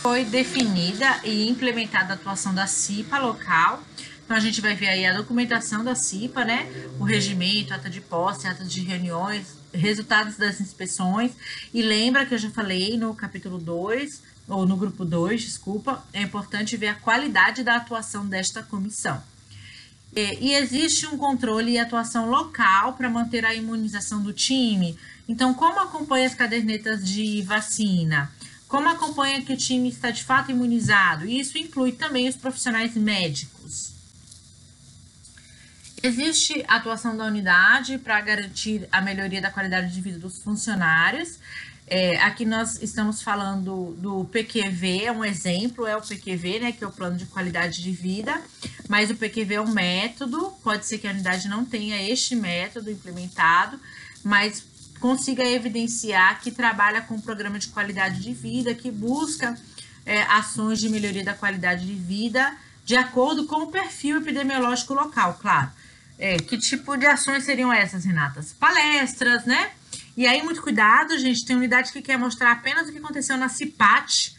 Foi 0.00 0.24
definida 0.24 1.20
e 1.24 1.48
implementada 1.48 2.12
a 2.12 2.16
atuação 2.16 2.54
da 2.54 2.68
CIPA 2.68 3.18
local. 3.18 3.82
Então, 4.24 4.36
a 4.36 4.40
gente 4.40 4.60
vai 4.60 4.76
ver 4.76 4.90
aí 4.90 5.04
a 5.04 5.16
documentação 5.16 5.82
da 5.82 5.96
CIPA, 5.96 6.44
né? 6.44 6.70
O 7.00 7.04
regimento, 7.04 7.74
ata 7.74 7.90
de 7.90 8.00
posse, 8.00 8.46
ata 8.46 8.64
de 8.64 8.80
reuniões, 8.80 9.63
resultados 9.74 10.36
das 10.36 10.60
inspeções. 10.60 11.32
E 11.72 11.82
lembra 11.82 12.24
que 12.24 12.34
eu 12.34 12.38
já 12.38 12.50
falei 12.50 12.96
no 12.96 13.14
capítulo 13.14 13.58
2, 13.58 14.22
ou 14.48 14.66
no 14.66 14.76
grupo 14.76 15.04
2, 15.04 15.42
desculpa, 15.42 16.04
é 16.12 16.22
importante 16.22 16.76
ver 16.76 16.88
a 16.88 16.94
qualidade 16.94 17.62
da 17.62 17.76
atuação 17.76 18.26
desta 18.26 18.62
comissão. 18.62 19.22
E, 20.14 20.48
e 20.48 20.54
existe 20.54 21.06
um 21.06 21.16
controle 21.16 21.72
e 21.72 21.78
atuação 21.78 22.28
local 22.28 22.92
para 22.92 23.10
manter 23.10 23.44
a 23.44 23.54
imunização 23.54 24.22
do 24.22 24.32
time. 24.32 24.96
Então, 25.28 25.54
como 25.54 25.80
acompanha 25.80 26.26
as 26.26 26.34
cadernetas 26.34 27.04
de 27.04 27.42
vacina? 27.42 28.30
Como 28.68 28.88
acompanha 28.88 29.42
que 29.42 29.52
o 29.52 29.56
time 29.56 29.88
está 29.88 30.10
de 30.10 30.22
fato 30.22 30.50
imunizado? 30.50 31.26
E 31.26 31.40
isso 31.40 31.56
inclui 31.56 31.92
também 31.92 32.28
os 32.28 32.36
profissionais 32.36 32.94
médicos. 32.94 33.93
Existe 36.04 36.62
atuação 36.68 37.16
da 37.16 37.24
unidade 37.24 37.96
para 37.96 38.20
garantir 38.20 38.86
a 38.92 39.00
melhoria 39.00 39.40
da 39.40 39.50
qualidade 39.50 39.90
de 39.90 40.02
vida 40.02 40.18
dos 40.18 40.38
funcionários. 40.38 41.38
É, 41.86 42.20
aqui 42.20 42.44
nós 42.44 42.82
estamos 42.82 43.22
falando 43.22 43.96
do 43.98 44.26
PQV, 44.26 45.04
é 45.06 45.10
um 45.10 45.24
exemplo, 45.24 45.86
é 45.86 45.96
o 45.96 46.02
PQV, 46.02 46.58
né, 46.58 46.72
que 46.72 46.84
é 46.84 46.86
o 46.86 46.90
plano 46.90 47.16
de 47.16 47.24
qualidade 47.24 47.82
de 47.82 47.90
vida, 47.90 48.38
mas 48.86 49.10
o 49.10 49.14
PQV 49.14 49.54
é 49.54 49.60
um 49.62 49.72
método, 49.72 50.52
pode 50.62 50.84
ser 50.84 50.98
que 50.98 51.08
a 51.08 51.10
unidade 51.10 51.48
não 51.48 51.64
tenha 51.64 51.96
este 52.06 52.36
método 52.36 52.90
implementado, 52.90 53.80
mas 54.22 54.62
consiga 55.00 55.42
evidenciar 55.42 56.38
que 56.42 56.50
trabalha 56.50 57.00
com 57.00 57.14
um 57.14 57.20
programa 57.20 57.58
de 57.58 57.68
qualidade 57.68 58.20
de 58.20 58.34
vida, 58.34 58.74
que 58.74 58.90
busca 58.90 59.58
é, 60.04 60.20
ações 60.24 60.80
de 60.80 60.90
melhoria 60.90 61.24
da 61.24 61.32
qualidade 61.32 61.86
de 61.86 61.94
vida 61.94 62.54
de 62.84 62.94
acordo 62.94 63.46
com 63.46 63.62
o 63.62 63.68
perfil 63.68 64.18
epidemiológico 64.18 64.92
local, 64.92 65.38
claro. 65.40 65.70
É, 66.18 66.36
que 66.36 66.56
tipo 66.58 66.96
de 66.96 67.06
ações 67.06 67.44
seriam 67.44 67.72
essas, 67.72 68.04
Renatas? 68.04 68.52
Palestras, 68.52 69.44
né? 69.44 69.70
E 70.16 70.26
aí, 70.26 70.42
muito 70.42 70.62
cuidado, 70.62 71.18
gente. 71.18 71.44
Tem 71.44 71.56
unidade 71.56 71.92
que 71.92 72.00
quer 72.00 72.16
mostrar 72.16 72.52
apenas 72.52 72.88
o 72.88 72.92
que 72.92 72.98
aconteceu 72.98 73.36
na 73.36 73.48
CIPAT 73.48 74.36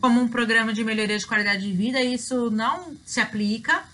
como 0.00 0.20
um 0.20 0.28
programa 0.28 0.72
de 0.72 0.84
melhoria 0.84 1.18
de 1.18 1.26
qualidade 1.26 1.62
de 1.62 1.72
vida, 1.72 2.00
e 2.00 2.14
isso 2.14 2.50
não 2.50 2.94
se 3.06 3.20
aplica. 3.20 3.84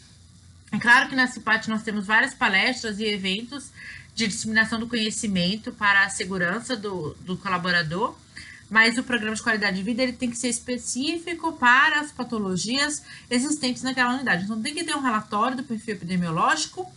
É 0.72 0.78
claro 0.78 1.08
que 1.08 1.14
na 1.14 1.26
CIPAT 1.26 1.68
nós 1.68 1.82
temos 1.82 2.06
várias 2.06 2.34
palestras 2.34 2.98
e 2.98 3.04
eventos 3.04 3.70
de 4.14 4.26
disseminação 4.26 4.80
do 4.80 4.88
conhecimento 4.88 5.72
para 5.72 6.04
a 6.04 6.10
segurança 6.10 6.76
do, 6.76 7.14
do 7.20 7.36
colaborador, 7.36 8.16
mas 8.70 8.96
o 8.96 9.02
programa 9.02 9.34
de 9.34 9.42
qualidade 9.42 9.76
de 9.76 9.82
vida 9.82 10.02
ele 10.02 10.12
tem 10.12 10.30
que 10.30 10.38
ser 10.38 10.48
específico 10.48 11.52
para 11.54 12.00
as 12.00 12.12
patologias 12.12 13.02
existentes 13.28 13.82
naquela 13.82 14.14
unidade. 14.14 14.44
Então, 14.44 14.62
tem 14.62 14.72
que 14.72 14.84
ter 14.84 14.94
um 14.94 15.00
relatório 15.00 15.56
do 15.56 15.64
perfil 15.64 15.94
epidemiológico 15.94 16.90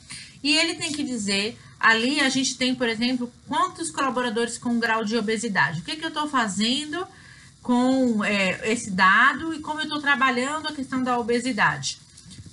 e 0.44 0.56
ele 0.56 0.76
tem 0.76 0.92
que 0.92 1.04
dizer, 1.04 1.58
ali 1.80 2.20
a 2.20 2.30
gente 2.30 2.58
tem, 2.58 2.76
por 2.76 2.88
exemplo, 2.88 3.32
quantos 3.48 3.90
colaboradores 3.90 4.58
com 4.58 4.80
grau 4.80 5.04
de 5.04 5.18
obesidade. 5.18 5.82
O 5.82 5.84
que, 5.84 5.96
que 5.96 6.06
eu 6.06 6.10
estou 6.10 6.30
fazendo 6.30 7.08
com 7.64 8.24
é, 8.24 8.72
esse 8.72 8.92
dado 8.92 9.54
e 9.54 9.60
como 9.60 9.80
eu 9.80 9.84
estou 9.84 10.02
trabalhando 10.02 10.68
a 10.68 10.74
questão 10.74 11.02
da 11.02 11.18
obesidade. 11.18 11.98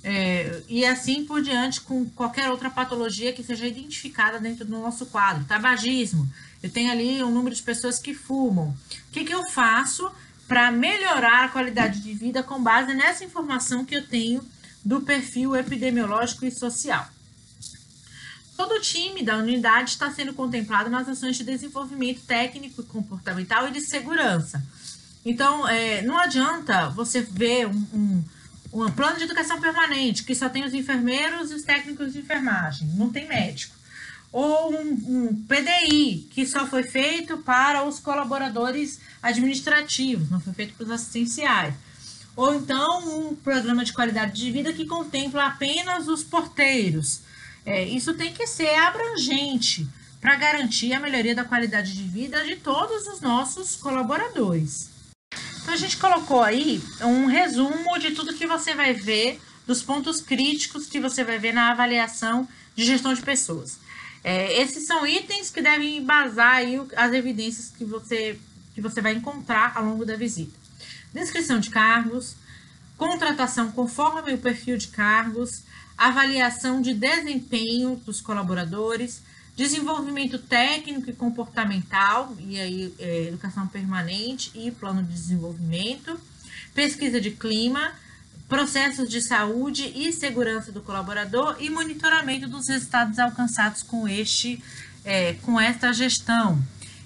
É, 0.03 0.63
e 0.67 0.83
assim 0.83 1.25
por 1.25 1.43
diante 1.43 1.81
com 1.81 2.09
qualquer 2.09 2.49
outra 2.49 2.71
patologia 2.71 3.31
que 3.33 3.43
seja 3.43 3.67
identificada 3.67 4.39
dentro 4.39 4.65
do 4.65 4.71
nosso 4.71 5.05
quadro. 5.05 5.45
Tabagismo, 5.45 6.27
eu 6.63 6.69
tenho 6.69 6.91
ali 6.91 7.23
um 7.23 7.31
número 7.31 7.55
de 7.55 7.61
pessoas 7.61 7.99
que 7.99 8.13
fumam. 8.13 8.69
O 8.69 9.11
que, 9.11 9.23
que 9.23 9.33
eu 9.33 9.43
faço 9.51 10.11
para 10.47 10.71
melhorar 10.71 11.45
a 11.45 11.49
qualidade 11.49 12.01
de 12.01 12.13
vida 12.13 12.41
com 12.41 12.61
base 12.61 12.93
nessa 12.93 13.23
informação 13.23 13.85
que 13.85 13.95
eu 13.95 14.07
tenho 14.07 14.43
do 14.83 15.01
perfil 15.01 15.55
epidemiológico 15.55 16.45
e 16.45 16.51
social? 16.51 17.07
Todo 18.57 18.75
o 18.75 18.81
time 18.81 19.23
da 19.23 19.37
unidade 19.37 19.91
está 19.91 20.11
sendo 20.11 20.33
contemplado 20.33 20.89
nas 20.89 21.07
ações 21.07 21.37
de 21.37 21.43
desenvolvimento 21.43 22.21
técnico, 22.21 22.83
comportamental 22.83 23.67
e 23.67 23.71
de 23.71 23.81
segurança. 23.81 24.63
Então, 25.25 25.67
é, 25.67 26.01
não 26.01 26.17
adianta 26.17 26.89
você 26.89 27.21
ver 27.21 27.67
um, 27.67 27.87
um, 27.93 28.23
um, 28.73 28.91
plano 28.91 29.17
de 29.17 29.23
educação 29.23 29.59
permanente 29.59 30.23
que 30.23 30.35
só 30.35 30.49
tem 30.49 30.63
os 30.63 30.73
enfermeiros 30.73 31.51
e 31.51 31.55
os 31.55 31.63
técnicos 31.63 32.13
de 32.13 32.19
enfermagem, 32.19 32.87
não 32.95 33.11
tem 33.11 33.27
médico 33.27 33.81
ou 34.31 34.73
um, 34.73 34.91
um, 34.91 35.45
PDI, 35.45 36.29
que 36.31 36.45
só 36.45 36.65
foi 36.65 36.83
feito 36.83 37.37
para 37.39 37.83
os 37.83 37.99
colaboradores 37.99 38.99
administrativos, 39.21 40.29
não 40.29 40.39
foi 40.39 40.53
feito 40.53 40.73
para 40.73 40.85
os 40.85 40.91
assistenciais. 40.91 41.75
Ou 42.35 42.55
então 42.55 43.29
um 43.29 43.35
programa 43.35 43.83
de 43.83 43.91
qualidade 43.91 44.33
de 44.33 44.49
vida 44.49 44.71
que 44.71 44.85
contempla 44.85 45.47
apenas 45.47 46.07
os 46.07 46.23
porteiros. 46.23 47.21
É, 47.65 47.83
isso 47.83 48.13
tem 48.13 48.33
que 48.33 48.47
ser 48.47 48.73
abrangente 48.75 49.87
para 50.21 50.35
garantir 50.35 50.93
a 50.93 50.99
melhoria 50.99 51.35
da 51.35 51.43
qualidade 51.43 51.93
de 51.93 52.03
vida 52.03 52.43
de 52.45 52.55
todos 52.55 53.07
os 53.07 53.19
nossos 53.19 53.75
colaboradores. 53.75 54.90
Então 55.61 55.73
a 55.73 55.77
gente 55.77 55.97
colocou 55.97 56.41
aí 56.41 56.81
um 57.01 57.25
resumo 57.25 57.97
de 57.99 58.11
tudo 58.11 58.33
que 58.33 58.47
você 58.47 58.73
vai 58.73 58.93
ver, 58.93 59.39
dos 59.65 59.83
pontos 59.83 60.19
críticos 60.21 60.87
que 60.87 60.99
você 60.99 61.23
vai 61.23 61.37
ver 61.37 61.53
na 61.53 61.71
avaliação 61.71 62.47
de 62.75 62.83
gestão 62.83 63.13
de 63.13 63.21
pessoas. 63.21 63.77
É, 64.23 64.61
esses 64.61 64.85
são 64.85 65.05
itens 65.05 65.49
que 65.49 65.61
devem 65.61 65.97
embasar 65.97 66.55
aí 66.55 66.79
as 66.95 67.13
evidências 67.13 67.71
que 67.75 67.85
você, 67.85 68.39
que 68.73 68.81
você 68.81 69.01
vai 69.01 69.13
encontrar 69.13 69.73
ao 69.75 69.85
longo 69.85 70.05
da 70.05 70.15
visita. 70.15 70.51
Descrição 71.13 71.59
de 71.59 71.69
cargos, 71.69 72.35
contratação 72.97 73.71
conforme 73.71 74.33
o 74.33 74.37
perfil 74.37 74.77
de 74.77 74.87
cargos, 74.89 75.63
avaliação 75.97 76.81
de 76.81 76.93
desempenho 76.93 77.95
dos 78.05 78.21
colaboradores, 78.21 79.21
desenvolvimento 79.61 80.39
técnico 80.39 81.07
e 81.11 81.13
comportamental, 81.13 82.35
e 82.39 82.59
aí 82.59 82.93
é, 82.97 83.27
educação 83.27 83.67
permanente 83.67 84.51
e 84.55 84.71
plano 84.71 85.03
de 85.03 85.13
desenvolvimento, 85.13 86.19
pesquisa 86.73 87.21
de 87.21 87.29
clima, 87.29 87.91
processos 88.49 89.07
de 89.07 89.21
saúde 89.21 89.83
e 89.95 90.11
segurança 90.11 90.71
do 90.71 90.81
colaborador 90.81 91.57
e 91.59 91.69
monitoramento 91.69 92.47
dos 92.47 92.67
resultados 92.69 93.19
alcançados 93.19 93.83
com 93.83 94.07
este 94.07 94.61
é, 95.05 95.33
com 95.43 95.61
esta 95.61 95.93
gestão. 95.93 96.59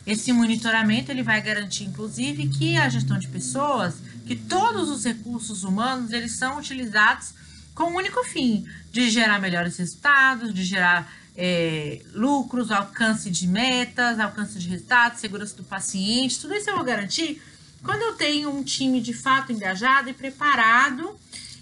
Esse 0.08 0.32
monitoramento 0.32 1.12
ele 1.12 1.24
vai 1.24 1.42
garantir, 1.42 1.84
inclusive, 1.84 2.48
que 2.48 2.78
a 2.78 2.88
gestão 2.88 3.20
de 3.20 3.28
pessoas, 3.28 3.96
que 4.26 4.36
todos 4.36 4.90
os 4.90 5.04
recursos 5.04 5.66
humanos 5.66 6.12
eles 6.12 6.34
são 6.38 6.58
utilizados 6.58 7.34
com 7.74 7.92
o 7.92 7.98
único 7.98 8.24
fim 8.24 8.66
de 8.94 9.10
gerar 9.10 9.42
melhores 9.42 9.76
resultados, 9.76 10.54
de 10.54 10.64
gerar 10.64 11.12
é, 11.38 12.02
lucros, 12.14 12.72
alcance 12.72 13.30
de 13.30 13.48
metas, 13.48 14.20
alcance 14.20 14.58
de 14.58 14.70
resultados, 14.70 15.20
segurança 15.20 15.56
do 15.56 15.64
paciente, 15.64 16.40
tudo 16.40 16.54
isso 16.54 16.70
eu 16.70 16.76
vou 16.76 16.86
garantir 16.86 17.42
quando 17.84 18.02
eu 18.02 18.14
tenho 18.14 18.50
um 18.50 18.64
time 18.64 19.00
de 19.00 19.14
fato 19.14 19.52
engajado 19.52 20.10
e 20.10 20.14
preparado 20.14 21.16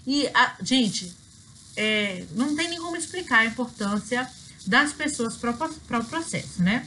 e, 0.06 0.26
a, 0.28 0.54
gente, 0.62 1.14
é, 1.76 2.24
não 2.32 2.54
tem 2.56 2.68
nem 2.68 2.78
como 2.78 2.96
explicar 2.96 3.40
a 3.40 3.46
importância 3.46 4.28
das 4.66 4.92
pessoas 4.92 5.36
para 5.36 5.50
o 5.50 6.04
processo, 6.04 6.62
né? 6.62 6.86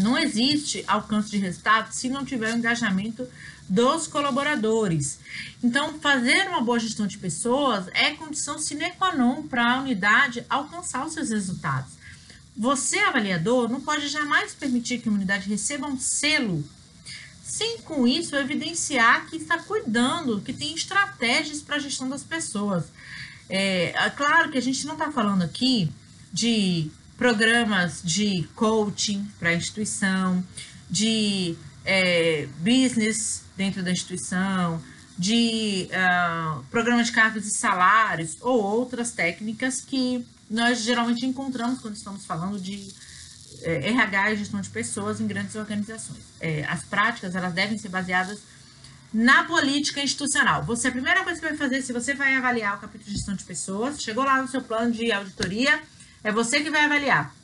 Não 0.00 0.18
existe 0.18 0.84
alcance 0.86 1.30
de 1.30 1.38
resultado 1.38 1.92
se 1.92 2.08
não 2.08 2.24
tiver 2.24 2.52
o 2.52 2.58
engajamento 2.58 3.26
dos 3.68 4.06
colaboradores. 4.06 5.18
Então, 5.62 5.98
fazer 5.98 6.48
uma 6.48 6.60
boa 6.60 6.78
gestão 6.78 7.06
de 7.06 7.18
pessoas 7.18 7.86
é 7.92 8.12
condição 8.12 8.58
sine 8.58 8.90
qua 8.92 9.14
non 9.14 9.42
para 9.42 9.72
a 9.72 9.80
unidade 9.80 10.44
alcançar 10.48 11.04
os 11.04 11.14
seus 11.14 11.30
resultados. 11.30 11.92
Você, 12.56 12.98
avaliador, 13.00 13.68
não 13.68 13.80
pode 13.80 14.08
jamais 14.08 14.54
permitir 14.54 14.98
que 14.98 15.08
a 15.08 15.12
unidade 15.12 15.48
receba 15.48 15.86
um 15.86 15.98
selo 15.98 16.64
sem 17.42 17.78
com 17.78 18.08
isso 18.08 18.34
evidenciar 18.34 19.26
que 19.26 19.36
está 19.36 19.58
cuidando, 19.58 20.40
que 20.40 20.52
tem 20.52 20.74
estratégias 20.74 21.62
para 21.62 21.76
a 21.76 21.78
gestão 21.78 22.08
das 22.08 22.24
pessoas. 22.24 22.86
É, 23.48 23.94
é, 23.94 24.10
claro 24.10 24.50
que 24.50 24.58
a 24.58 24.62
gente 24.62 24.84
não 24.86 24.94
está 24.94 25.12
falando 25.12 25.42
aqui 25.42 25.90
de 26.32 26.90
programas 27.16 28.02
de 28.02 28.48
coaching 28.54 29.26
para 29.38 29.50
a 29.50 29.54
instituição, 29.54 30.44
de 30.90 31.56
é, 31.86 32.48
business 32.58 33.44
dentro 33.56 33.82
da 33.82 33.90
instituição, 33.90 34.82
de 35.18 35.88
uh, 35.88 36.62
programa 36.64 37.02
de 37.02 37.10
cargos 37.10 37.46
e 37.46 37.56
salários 37.56 38.36
ou 38.42 38.62
outras 38.62 39.12
técnicas 39.12 39.80
que 39.80 40.26
nós 40.50 40.82
geralmente 40.82 41.24
encontramos 41.24 41.80
quando 41.80 41.94
estamos 41.94 42.26
falando 42.26 42.60
de 42.60 42.92
é, 43.62 43.88
RH 43.88 44.32
e 44.32 44.36
gestão 44.36 44.60
de 44.60 44.68
pessoas 44.68 45.20
em 45.20 45.26
grandes 45.26 45.54
organizações. 45.56 46.22
É, 46.40 46.64
as 46.64 46.84
práticas 46.84 47.34
elas 47.34 47.54
devem 47.54 47.78
ser 47.78 47.88
baseadas 47.88 48.40
na 49.12 49.44
política 49.44 50.02
institucional. 50.02 50.64
Você 50.64 50.88
a 50.88 50.92
primeira 50.92 51.24
coisa 51.24 51.40
que 51.40 51.46
vai 51.46 51.56
fazer 51.56 51.80
se 51.82 51.92
você 51.92 52.12
vai 52.12 52.36
avaliar 52.36 52.76
o 52.76 52.80
capítulo 52.80 53.04
de 53.04 53.12
gestão 53.12 53.34
de 53.34 53.44
pessoas, 53.44 54.02
chegou 54.02 54.24
lá 54.24 54.42
no 54.42 54.48
seu 54.48 54.60
plano 54.60 54.92
de 54.92 55.10
auditoria, 55.10 55.80
é 56.22 56.30
você 56.30 56.60
que 56.60 56.70
vai 56.70 56.84
avaliar. 56.84 57.34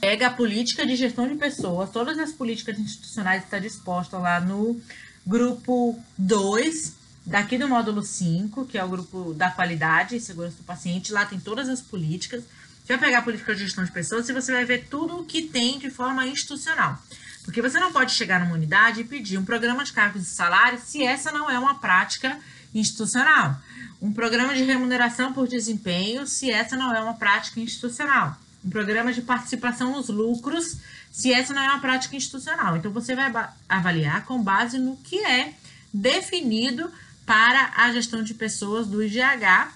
Pega 0.00 0.26
a 0.26 0.30
política 0.30 0.86
de 0.86 0.94
gestão 0.94 1.26
de 1.26 1.34
pessoas, 1.36 1.90
todas 1.90 2.18
as 2.18 2.32
políticas 2.32 2.78
institucionais 2.78 3.44
estão 3.44 3.60
dispostas 3.60 4.20
lá 4.20 4.40
no 4.40 4.80
grupo 5.26 5.98
2, 6.18 6.94
daqui 7.24 7.58
do 7.58 7.68
módulo 7.68 8.04
5, 8.04 8.66
que 8.66 8.78
é 8.78 8.84
o 8.84 8.88
grupo 8.88 9.34
da 9.34 9.50
qualidade 9.50 10.14
e 10.14 10.20
segurança 10.20 10.58
do 10.58 10.64
paciente. 10.64 11.12
Lá 11.12 11.24
tem 11.24 11.40
todas 11.40 11.68
as 11.68 11.80
políticas. 11.80 12.44
Você 12.84 12.96
vai 12.96 13.06
pegar 13.06 13.18
a 13.18 13.22
política 13.22 13.54
de 13.54 13.62
gestão 13.62 13.84
de 13.84 13.90
pessoas 13.90 14.28
e 14.28 14.32
você 14.32 14.52
vai 14.52 14.64
ver 14.64 14.86
tudo 14.88 15.18
o 15.18 15.24
que 15.24 15.42
tem 15.42 15.78
de 15.78 15.90
forma 15.90 16.26
institucional. 16.26 17.02
Porque 17.42 17.62
você 17.62 17.80
não 17.80 17.92
pode 17.92 18.12
chegar 18.12 18.38
numa 18.40 18.54
unidade 18.54 19.00
e 19.00 19.04
pedir 19.04 19.38
um 19.38 19.44
programa 19.44 19.82
de 19.82 19.92
cargos 19.92 20.22
e 20.22 20.30
salários 20.34 20.82
se 20.82 21.02
essa 21.02 21.32
não 21.32 21.50
é 21.50 21.58
uma 21.58 21.76
prática 21.76 22.38
institucional. 22.74 23.56
Um 24.00 24.12
programa 24.12 24.54
de 24.54 24.62
remuneração 24.62 25.32
por 25.32 25.48
desempenho 25.48 26.26
se 26.26 26.50
essa 26.50 26.76
não 26.76 26.94
é 26.94 27.00
uma 27.00 27.14
prática 27.14 27.58
institucional. 27.60 28.36
Um 28.66 28.70
programa 28.70 29.12
de 29.12 29.22
participação 29.22 29.92
nos 29.92 30.08
lucros 30.08 30.78
se 31.10 31.32
essa 31.32 31.54
não 31.54 31.62
é 31.62 31.68
uma 31.68 31.80
prática 31.80 32.16
institucional. 32.16 32.76
Então 32.76 32.90
você 32.90 33.14
vai 33.14 33.32
avaliar 33.68 34.24
com 34.24 34.42
base 34.42 34.78
no 34.78 34.96
que 34.96 35.24
é 35.24 35.54
definido 35.94 36.90
para 37.24 37.72
a 37.76 37.92
gestão 37.92 38.22
de 38.22 38.34
pessoas 38.34 38.86
do 38.86 39.02
IGH 39.02 39.72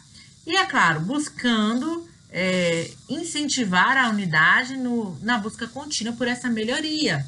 e, 0.47 0.57
é 0.57 0.67
claro, 0.67 1.01
buscando 1.01 2.09
é, 2.31 2.91
incentivar 3.09 3.97
a 3.97 4.09
unidade 4.09 4.77
no, 4.77 5.19
na 5.21 5.39
busca 5.39 5.67
contínua 5.67 6.13
por 6.15 6.27
essa 6.27 6.49
melhoria 6.49 7.25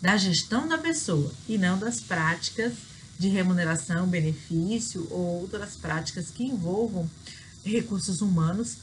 da 0.00 0.16
gestão 0.16 0.66
da 0.66 0.78
pessoa 0.78 1.32
e 1.48 1.58
não 1.58 1.78
das 1.78 2.00
práticas 2.00 2.72
de 3.18 3.28
remuneração, 3.28 4.06
benefício 4.06 5.06
ou 5.10 5.42
outras 5.42 5.76
práticas 5.76 6.30
que 6.30 6.44
envolvam 6.44 7.10
recursos 7.64 8.20
humanos 8.20 8.76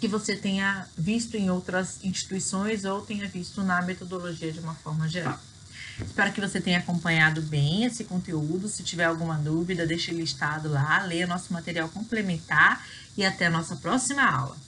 que 0.00 0.08
você 0.08 0.36
tenha 0.36 0.86
visto 0.96 1.36
em 1.36 1.50
outras 1.50 2.04
instituições 2.04 2.84
ou 2.84 3.00
tenha 3.00 3.28
visto 3.28 3.62
na 3.62 3.82
metodologia 3.82 4.52
de 4.52 4.60
uma 4.60 4.74
forma 4.74 5.08
geral. 5.08 5.38
Espero 6.00 6.32
que 6.32 6.40
você 6.40 6.60
tenha 6.60 6.78
acompanhado 6.78 7.42
bem 7.42 7.84
esse 7.84 8.04
conteúdo. 8.04 8.68
Se 8.68 8.84
tiver 8.84 9.04
alguma 9.04 9.34
dúvida, 9.36 9.86
deixe 9.86 10.12
listado 10.12 10.68
lá, 10.68 11.02
leia 11.02 11.26
nosso 11.26 11.52
material 11.52 11.88
complementar 11.88 12.86
e 13.16 13.24
até 13.24 13.46
a 13.46 13.50
nossa 13.50 13.76
próxima 13.76 14.22
aula. 14.22 14.67